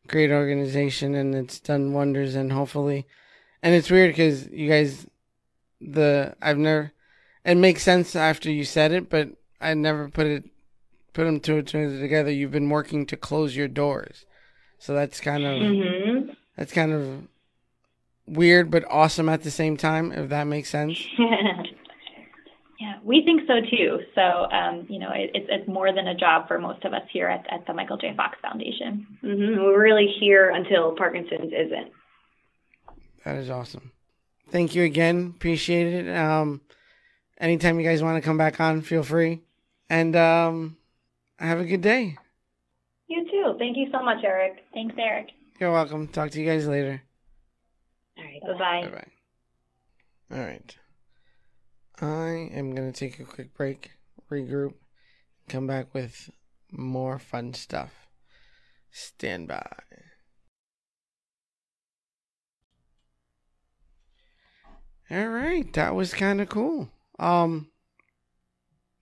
great 0.09 0.31
organization 0.31 1.15
and 1.15 1.35
it's 1.35 1.61
done 1.61 1.93
wonders 1.93 2.35
and 2.35 2.53
hopefully 2.53 3.07
and 3.63 3.75
it's 3.75 3.91
weird 3.91 4.11
because 4.11 4.49
you 4.49 4.69
guys 4.69 5.07
the 5.81 6.35
i've 6.43 6.59
never 6.59 6.93
it 7.45 7.57
makes 7.57 7.83
sense 7.83 8.17
after 8.17 8.51
you 8.51 8.65
said 8.65 8.91
it 8.91 9.09
but 9.09 9.29
i 9.61 9.73
never 9.75 10.09
put 10.09 10.27
it 10.27 10.45
put 11.19 11.25
them 11.25 11.41
two 11.41 11.59
and 11.59 11.67
two 11.67 12.01
together. 12.01 12.31
You've 12.31 12.53
been 12.53 12.71
working 12.71 13.05
to 13.07 13.17
close 13.17 13.57
your 13.57 13.67
doors. 13.67 14.25
So 14.79 14.95
that's 14.95 15.21
kind 15.21 15.45
of 15.45 15.61
mm-hmm. 15.61 16.31
that's 16.57 16.73
kind 16.73 16.93
of 16.93 17.29
weird 18.29 18.71
but 18.71 18.85
awesome 18.89 19.29
at 19.29 19.43
the 19.43 19.51
same 19.51 19.77
time 19.77 20.13
if 20.13 20.29
that 20.29 20.45
makes 20.45 20.69
sense 20.69 21.03
we 23.09 23.23
think 23.25 23.41
so 23.47 23.55
too. 23.71 24.01
So, 24.15 24.21
um, 24.21 24.87
you 24.91 24.99
know, 24.99 25.11
it, 25.15 25.31
it's, 25.33 25.47
it's 25.49 25.67
more 25.67 25.95
than 25.95 26.07
a 26.07 26.15
job 26.15 26.47
for 26.47 26.59
most 26.59 26.85
of 26.85 26.93
us 26.93 27.03
here 27.11 27.27
at, 27.27 27.47
at 27.51 27.67
the 27.67 27.73
Michael 27.73 27.97
J. 27.97 28.13
Fox 28.15 28.37
Foundation. 28.43 29.07
Mm-hmm. 29.25 29.63
We're 29.63 29.83
really 29.83 30.15
here 30.21 30.51
until 30.51 30.95
Parkinson's 30.95 31.51
isn't. 31.53 31.91
That 33.25 33.37
is 33.37 33.49
awesome. 33.49 33.93
Thank 34.51 34.75
you 34.75 34.85
again. 34.85 35.33
Appreciate 35.35 35.87
it. 35.87 36.15
Um, 36.15 36.61
anytime 37.39 37.81
you 37.81 37.89
guys 37.89 38.03
want 38.03 38.23
to 38.23 38.27
come 38.27 38.37
back 38.37 38.61
on, 38.61 38.83
feel 38.83 39.03
free. 39.03 39.41
And 39.89 40.15
um, 40.15 40.77
have 41.39 41.61
a 41.61 41.65
good 41.65 41.81
day. 41.81 42.19
You 43.07 43.25
too. 43.25 43.55
Thank 43.59 43.79
you 43.79 43.89
so 43.91 44.03
much, 44.03 44.23
Eric. 44.23 44.59
Thanks, 44.75 44.95
Eric. 44.99 45.29
You're 45.59 45.73
welcome. 45.73 46.09
Talk 46.09 46.31
to 46.33 46.41
you 46.41 46.47
guys 46.47 46.69
later. 46.69 47.03
All 48.19 48.25
right. 48.25 48.43
Bye 48.43 48.59
bye. 48.59 48.89
Bye 48.91 49.05
bye. 50.31 50.37
All 50.37 50.45
right. 50.45 50.77
I 52.01 52.51
am 52.53 52.75
going 52.75 52.91
to 52.91 52.99
take 52.99 53.19
a 53.19 53.25
quick 53.25 53.55
break, 53.55 53.93
regroup, 54.31 54.75
come 55.49 55.67
back 55.67 55.93
with 55.93 56.31
more 56.71 57.19
fun 57.19 57.55
stuff. 57.55 57.93
Stand 58.91 59.49
by. 59.49 59.67
All 65.11 65.29
right, 65.29 65.73
that 65.73 65.95
was 65.95 66.13
kind 66.13 66.41
of 66.41 66.49
cool. 66.49 66.91
Um 67.19 67.69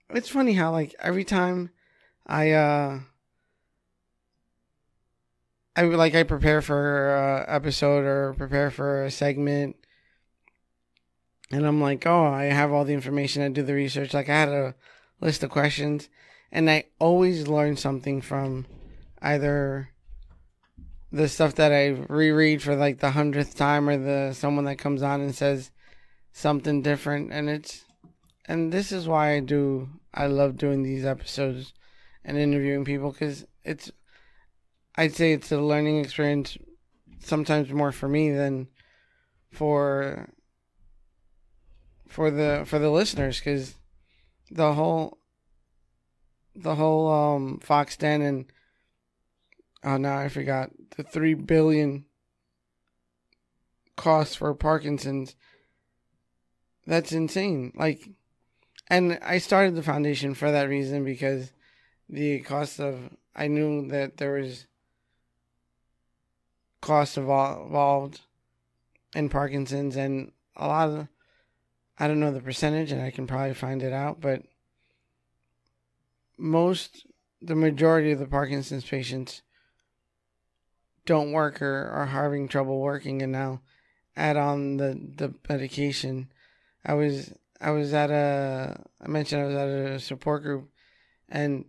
it's 0.09 0.29
funny 0.29 0.53
how 0.53 0.71
like 0.71 0.95
every 0.99 1.25
time 1.25 1.69
I 2.25 2.51
uh 2.51 2.99
I 5.75 5.81
like 5.83 6.15
I 6.15 6.23
prepare 6.23 6.61
for 6.61 7.13
a 7.13 7.45
episode 7.47 8.05
or 8.05 8.33
prepare 8.33 8.71
for 8.71 9.03
a 9.03 9.11
segment 9.11 9.75
and 11.51 11.65
I'm 11.65 11.81
like, 11.81 12.05
oh, 12.05 12.25
I 12.25 12.45
have 12.45 12.71
all 12.71 12.85
the 12.85 12.93
information. 12.93 13.41
I 13.41 13.49
do 13.49 13.63
the 13.63 13.73
research. 13.73 14.13
Like 14.13 14.29
I 14.29 14.39
had 14.39 14.49
a 14.49 14.75
list 15.21 15.43
of 15.43 15.49
questions, 15.49 16.09
and 16.51 16.69
I 16.69 16.85
always 16.99 17.47
learn 17.47 17.77
something 17.77 18.21
from 18.21 18.65
either 19.21 19.89
the 21.11 21.29
stuff 21.29 21.55
that 21.55 21.71
I 21.71 21.87
reread 22.09 22.61
for 22.61 22.75
like 22.75 22.99
the 22.99 23.11
hundredth 23.11 23.55
time, 23.55 23.87
or 23.87 23.97
the 23.97 24.33
someone 24.33 24.65
that 24.65 24.77
comes 24.77 25.01
on 25.01 25.21
and 25.21 25.33
says 25.33 25.71
something 26.33 26.81
different. 26.81 27.31
And 27.31 27.49
it's 27.49 27.85
and 28.45 28.71
this 28.71 28.91
is 28.91 29.07
why 29.07 29.35
I 29.35 29.39
do. 29.39 29.89
I 30.13 30.27
love 30.27 30.57
doing 30.57 30.83
these 30.83 31.05
episodes 31.05 31.73
and 32.25 32.37
interviewing 32.37 32.85
people 32.85 33.11
because 33.11 33.45
it's. 33.63 33.91
I'd 34.99 35.13
say 35.13 35.31
it's 35.31 35.51
a 35.51 35.61
learning 35.61 35.99
experience, 35.99 36.57
sometimes 37.19 37.71
more 37.71 37.91
for 37.91 38.09
me 38.09 38.31
than 38.31 38.67
for 39.51 40.27
for 42.07 42.31
the 42.31 42.63
for 42.65 42.79
the 42.79 42.89
listeners 42.89 43.39
because 43.39 43.75
the 44.49 44.73
whole 44.73 45.17
the 46.55 46.75
whole 46.75 47.11
um 47.11 47.59
Fox 47.59 47.97
Den 47.97 48.21
and 48.21 48.45
oh 49.83 49.97
now 49.97 50.17
I 50.17 50.29
forgot 50.29 50.71
the 50.95 51.03
three 51.03 51.33
billion 51.33 52.05
cost 53.97 54.37
for 54.37 54.53
Parkinson's. 54.53 55.35
That's 56.85 57.11
insane. 57.11 57.73
Like, 57.75 58.09
and 58.87 59.19
I 59.21 59.39
started 59.39 59.75
the 59.75 59.83
foundation 59.83 60.33
for 60.33 60.49
that 60.51 60.69
reason 60.69 61.03
because 61.03 61.51
the 62.07 62.39
cost 62.39 62.79
of 62.79 63.09
I 63.35 63.47
knew 63.47 63.89
that 63.89 64.17
there 64.17 64.33
was 64.33 64.65
cost 66.79 67.17
involved 67.17 68.21
in 69.13 69.27
Parkinson's 69.27 69.97
and 69.97 70.31
a 70.55 70.67
lot 70.67 70.89
of 70.89 71.07
I 71.99 72.07
don't 72.07 72.19
know 72.19 72.31
the 72.31 72.41
percentage, 72.41 72.91
and 72.91 73.01
I 73.01 73.11
can 73.11 73.27
probably 73.27 73.53
find 73.53 73.81
it 73.81 73.93
out, 73.93 74.21
but 74.21 74.43
most 76.37 77.07
the 77.41 77.55
majority 77.55 78.11
of 78.11 78.19
the 78.19 78.27
Parkinson's 78.27 78.85
patients 78.85 79.41
don't 81.05 81.31
work 81.31 81.61
or 81.61 81.87
are 81.89 82.07
having 82.07 82.47
trouble 82.47 82.79
working 82.79 83.21
and 83.21 83.31
now 83.31 83.61
add 84.15 84.37
on 84.37 84.77
the, 84.77 84.99
the 85.15 85.33
medication. 85.49 86.31
I 86.85 86.93
was 86.93 87.33
I 87.59 87.71
was 87.71 87.93
at 87.93 88.11
a 88.11 88.83
I 89.01 89.07
mentioned 89.07 89.41
I 89.41 89.45
was 89.45 89.55
at 89.55 89.67
a 89.67 89.99
support 89.99 90.43
group 90.43 90.69
and 91.29 91.65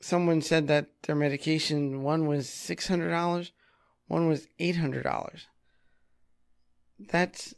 someone 0.00 0.42
said 0.42 0.68
that 0.68 0.88
their 1.02 1.16
medication 1.16 2.02
one 2.02 2.26
was 2.26 2.48
six 2.48 2.88
hundred 2.88 3.10
dollars, 3.10 3.52
one 4.08 4.28
was 4.28 4.48
eight 4.58 4.76
hundred 4.76 5.04
dollars. 5.04 5.46
That's 6.98 7.54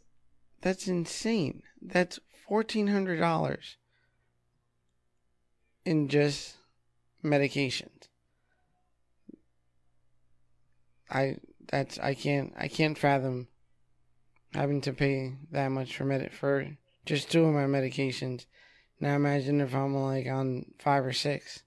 that's 0.64 0.88
insane. 0.88 1.62
That's 1.83 2.18
fourteen 2.48 2.87
hundred 2.87 3.20
dollars 3.20 3.77
in 5.85 6.09
just 6.09 6.57
medications. 7.22 8.09
I 11.11 11.37
that's 11.70 11.98
I 11.98 12.14
can't 12.14 12.55
I 12.57 12.68
can't 12.68 12.96
fathom 12.96 13.48
having 14.55 14.81
to 14.81 14.94
pay 14.94 15.35
that 15.53 15.68
much 15.68 15.94
for 15.94 16.07
med 16.07 16.33
for 16.33 16.66
just 17.05 17.31
two 17.31 17.44
of 17.44 17.53
my 17.53 17.66
medications. 17.66 18.46
Now 18.98 19.16
imagine 19.16 19.61
if 19.61 19.74
I'm 19.74 19.94
like 19.94 20.27
on 20.27 20.72
five 20.79 21.05
or 21.05 21.12
six. 21.12 21.62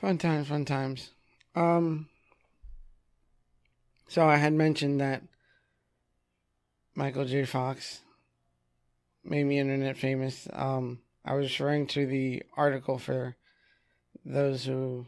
Fun 0.00 0.16
times, 0.16 0.48
fun 0.48 0.64
times. 0.64 1.10
Um 1.54 2.08
so 4.08 4.26
I 4.26 4.36
had 4.36 4.54
mentioned 4.54 5.02
that 5.02 5.22
Michael 6.94 7.24
J. 7.24 7.44
Fox 7.44 8.00
made 9.24 9.44
me 9.44 9.58
internet 9.58 9.96
famous. 9.96 10.48
Um 10.52 11.00
I 11.24 11.34
was 11.34 11.58
referring 11.58 11.86
to 11.88 12.06
the 12.06 12.42
article 12.56 12.98
for 12.98 13.36
those 14.24 14.64
who 14.64 15.06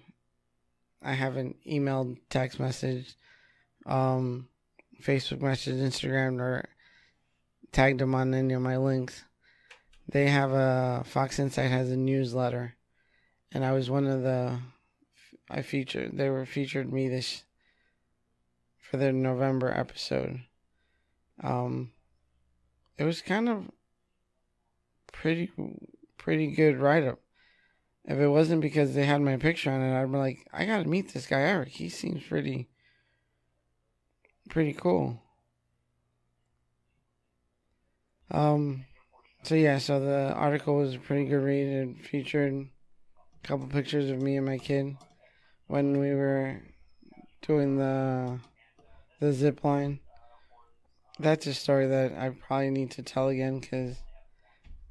I 1.02 1.12
haven't 1.12 1.56
emailed, 1.66 2.18
text 2.30 2.58
message, 2.58 3.14
um, 3.84 4.48
Facebook 5.02 5.42
message, 5.42 5.76
Instagram, 5.76 6.40
or 6.40 6.68
tagged 7.70 8.00
them 8.00 8.14
on 8.14 8.32
any 8.32 8.54
of 8.54 8.62
my 8.62 8.78
links. 8.78 9.24
They 10.08 10.28
have 10.28 10.52
a 10.52 11.02
Fox 11.04 11.38
Insight 11.38 11.70
has 11.70 11.90
a 11.90 11.96
newsletter, 11.96 12.76
and 13.52 13.64
I 13.64 13.72
was 13.72 13.90
one 13.90 14.06
of 14.06 14.22
the 14.22 14.58
I 15.50 15.62
featured. 15.62 16.16
They 16.16 16.30
were 16.30 16.46
featured 16.46 16.92
me 16.92 17.08
this 17.08 17.44
for 18.78 18.96
their 18.96 19.12
November 19.12 19.70
episode. 19.70 20.40
Um, 21.42 21.92
it 22.98 23.04
was 23.04 23.20
kind 23.22 23.48
of 23.48 23.70
pretty 25.12 25.50
pretty 26.18 26.48
good 26.48 26.78
write 26.78 27.04
up 27.04 27.20
if 28.06 28.18
it 28.18 28.28
wasn't 28.28 28.60
because 28.60 28.94
they 28.94 29.04
had 29.04 29.20
my 29.20 29.36
picture 29.36 29.70
on 29.70 29.82
it, 29.82 30.00
I'd 30.00 30.10
be 30.10 30.18
like, 30.18 30.46
I 30.52 30.64
gotta 30.64 30.88
meet 30.88 31.12
this 31.12 31.26
guy 31.26 31.40
Eric. 31.40 31.70
He 31.70 31.88
seems 31.88 32.22
pretty, 32.22 32.68
pretty 34.48 34.72
cool. 34.72 35.20
Um, 38.30 38.84
so 39.42 39.56
yeah, 39.56 39.78
so 39.78 39.98
the 39.98 40.32
article 40.34 40.76
was 40.76 40.94
a 40.94 41.00
pretty 41.00 41.24
good 41.26 41.42
read. 41.42 41.66
It 41.66 42.06
featured 42.06 42.52
a 42.54 43.46
couple 43.46 43.66
pictures 43.66 44.08
of 44.08 44.22
me 44.22 44.36
and 44.36 44.46
my 44.46 44.58
kid 44.58 44.96
when 45.66 45.98
we 45.98 46.14
were 46.14 46.62
doing 47.42 47.76
the 47.76 48.38
the 49.18 49.32
zip 49.32 49.64
line. 49.64 49.98
That's 51.18 51.46
a 51.46 51.54
story 51.54 51.86
that 51.86 52.12
I 52.12 52.28
probably 52.28 52.68
need 52.70 52.90
to 52.92 53.02
tell 53.02 53.28
again 53.28 53.60
because 53.60 53.96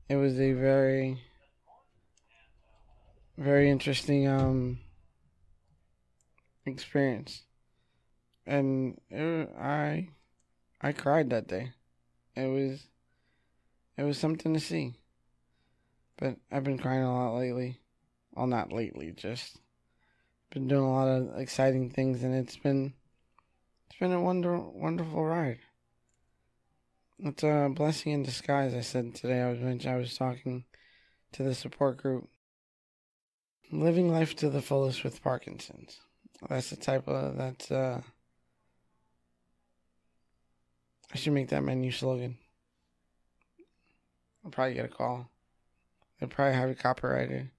it 0.09 0.15
was 0.15 0.39
a 0.39 0.53
very 0.53 1.21
very 3.37 3.69
interesting 3.69 4.27
um 4.27 4.79
experience. 6.65 7.43
And 8.47 8.99
it, 9.11 9.49
i 9.59 10.09
i 10.81 10.91
cried 10.93 11.29
that 11.29 11.47
day. 11.47 11.73
It 12.35 12.47
was 12.47 12.87
it 13.95 14.03
was 14.03 14.17
something 14.17 14.55
to 14.55 14.59
see. 14.59 14.95
But 16.17 16.37
i've 16.51 16.63
been 16.63 16.79
crying 16.79 17.03
a 17.03 17.13
lot 17.13 17.37
lately. 17.37 17.81
Well 18.33 18.47
not 18.47 18.73
lately 18.73 19.11
just 19.11 19.59
been 20.49 20.67
doing 20.67 20.85
a 20.85 20.91
lot 20.91 21.07
of 21.07 21.37
exciting 21.37 21.91
things 21.91 22.23
and 22.23 22.33
it's 22.33 22.57
been 22.57 22.93
it's 23.87 23.99
been 23.99 24.11
a 24.11 24.21
wonder 24.21 24.57
wonderful 24.57 25.23
ride 25.23 25.59
it's 27.19 27.43
a 27.43 27.69
blessing 27.73 28.11
in 28.11 28.23
disguise 28.23 28.73
i 28.73 28.81
said 28.81 29.15
today 29.15 29.41
i 29.41 29.51
was 29.51 29.85
i 29.85 29.95
was 29.95 30.17
talking 30.17 30.65
to 31.31 31.43
the 31.43 31.55
support 31.55 31.97
group 31.97 32.29
Living 33.71 34.11
life 34.11 34.35
to 34.37 34.49
the 34.49 34.61
fullest 34.61 35.03
with 35.03 35.23
Parkinson's. 35.23 35.99
That's 36.47 36.69
the 36.69 36.75
type 36.75 37.07
of 37.07 37.35
that's 37.35 37.71
uh 37.71 38.01
I 41.13 41.17
should 41.17 41.33
make 41.33 41.49
that 41.49 41.63
menu 41.63 41.91
slogan. 41.91 42.37
I'll 44.43 44.51
probably 44.51 44.75
get 44.75 44.85
a 44.85 44.89
call. 44.89 45.29
They'll 46.19 46.29
probably 46.29 46.55
have 46.55 46.69
it 46.69 46.79
copyrighted. 46.79 47.49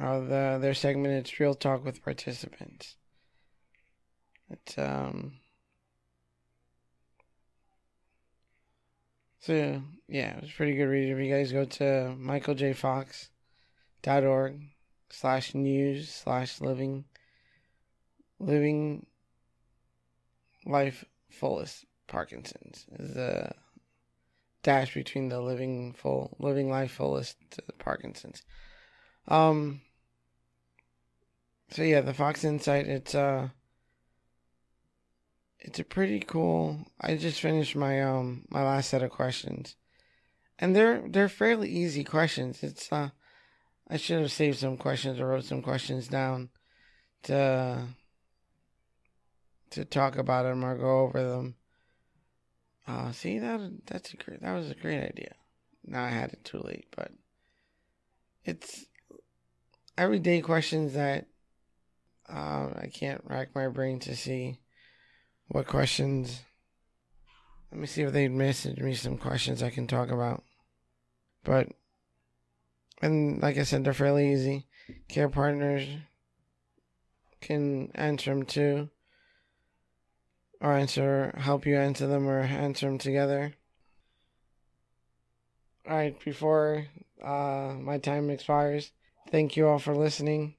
Uh, 0.00 0.20
the 0.20 0.58
their 0.60 0.74
segment 0.74 1.14
it's 1.14 1.40
real 1.40 1.54
talk 1.54 1.84
with 1.84 2.04
participants. 2.04 2.96
It's 4.48 4.78
um 4.78 5.32
So 9.40 9.82
yeah, 10.08 10.36
it 10.36 10.42
was 10.42 10.52
pretty 10.52 10.74
good 10.74 10.86
read. 10.86 11.10
If 11.10 11.18
you 11.18 11.32
guys 11.32 11.52
go 11.52 11.64
to 11.64 12.16
michaeljfox.org 12.18 14.60
slash 15.10 15.54
news 15.54 16.10
slash 16.10 16.60
living 16.60 17.04
living 18.40 19.06
life 20.66 21.04
fullest 21.30 21.84
Parkinson's 22.06 22.86
is 22.98 23.14
the 23.14 23.50
dash 24.62 24.94
between 24.94 25.28
the 25.28 25.40
living 25.40 25.92
full 25.92 26.36
living 26.38 26.70
life 26.70 26.92
fullest 26.92 27.36
Parkinson's. 27.78 28.44
Um 29.28 29.80
so 31.70 31.82
yeah, 31.82 32.00
the 32.00 32.14
Fox 32.14 32.44
Insight, 32.44 32.86
it's 32.86 33.14
uh 33.14 33.48
it's 35.60 35.78
a 35.78 35.84
pretty 35.84 36.20
cool. 36.20 36.86
I 37.00 37.16
just 37.16 37.40
finished 37.40 37.76
my 37.76 38.02
um 38.02 38.44
my 38.50 38.62
last 38.62 38.90
set 38.90 39.02
of 39.02 39.10
questions, 39.10 39.76
and 40.58 40.74
they're 40.74 41.02
they're 41.08 41.28
fairly 41.28 41.68
easy 41.68 42.04
questions. 42.04 42.62
It's 42.62 42.92
uh, 42.92 43.10
I 43.88 43.96
should 43.96 44.20
have 44.20 44.32
saved 44.32 44.58
some 44.58 44.76
questions 44.76 45.18
or 45.18 45.28
wrote 45.28 45.44
some 45.44 45.62
questions 45.62 46.08
down 46.08 46.50
to 47.24 47.86
to 49.70 49.84
talk 49.84 50.16
about 50.16 50.44
them 50.44 50.64
or 50.64 50.76
go 50.76 51.00
over 51.00 51.22
them. 51.22 51.54
Uh, 52.86 53.12
see 53.12 53.38
that 53.38 53.60
that's 53.86 54.14
a 54.14 54.16
great 54.16 54.40
that 54.40 54.54
was 54.54 54.70
a 54.70 54.74
great 54.74 55.02
idea. 55.02 55.34
Now 55.84 56.04
I 56.04 56.10
had 56.10 56.32
it 56.32 56.44
too 56.44 56.60
late, 56.60 56.86
but 56.96 57.10
it's 58.44 58.86
everyday 59.96 60.40
questions 60.40 60.94
that 60.94 61.26
uh, 62.28 62.68
I 62.76 62.90
can't 62.92 63.22
rack 63.24 63.54
my 63.54 63.68
brain 63.68 63.98
to 64.00 64.14
see 64.14 64.58
what 65.48 65.66
questions? 65.66 66.42
Let 67.70 67.80
me 67.80 67.86
see 67.86 68.02
if 68.02 68.12
they'd 68.12 68.28
message 68.28 68.78
me 68.78 68.94
some 68.94 69.18
questions 69.18 69.62
I 69.62 69.70
can 69.70 69.86
talk 69.86 70.10
about. 70.10 70.42
But, 71.44 71.68
and 73.02 73.42
like 73.42 73.58
I 73.58 73.62
said, 73.62 73.84
they're 73.84 73.92
fairly 73.92 74.32
easy. 74.32 74.66
Care 75.08 75.28
partners 75.28 75.86
can 77.40 77.90
answer 77.94 78.34
them 78.34 78.44
too. 78.44 78.90
Or 80.60 80.72
answer, 80.72 81.34
help 81.38 81.66
you 81.66 81.76
answer 81.76 82.06
them 82.06 82.28
or 82.28 82.40
answer 82.40 82.86
them 82.86 82.98
together. 82.98 83.54
Alright, 85.88 86.22
before 86.22 86.86
uh, 87.24 87.74
my 87.78 87.98
time 87.98 88.28
expires, 88.28 88.90
thank 89.30 89.56
you 89.56 89.68
all 89.68 89.78
for 89.78 89.94
listening. 89.94 90.56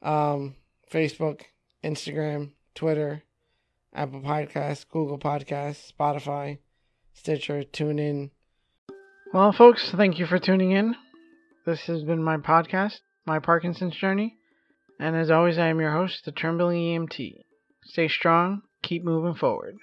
Um, 0.00 0.56
Facebook, 0.90 1.42
Instagram, 1.84 2.52
Twitter, 2.74 3.22
Apple 3.94 4.20
Podcasts, 4.20 4.86
Google 4.88 5.18
Podcasts, 5.18 5.92
Spotify, 5.92 6.58
Stitcher, 7.12 7.62
TuneIn. 7.62 8.30
Well, 9.32 9.52
folks, 9.52 9.90
thank 9.90 10.18
you 10.18 10.26
for 10.26 10.38
tuning 10.38 10.72
in. 10.72 10.94
This 11.66 11.82
has 11.82 12.02
been 12.02 12.22
my 12.22 12.38
podcast, 12.38 13.00
My 13.26 13.38
Parkinson's 13.38 13.96
Journey. 13.96 14.36
And 14.98 15.14
as 15.16 15.30
always, 15.30 15.58
I 15.58 15.68
am 15.68 15.80
your 15.80 15.92
host, 15.92 16.24
the 16.24 16.32
Trembling 16.32 16.78
EMT. 16.78 17.44
Stay 17.84 18.08
strong, 18.08 18.62
keep 18.82 19.04
moving 19.04 19.34
forward. 19.34 19.76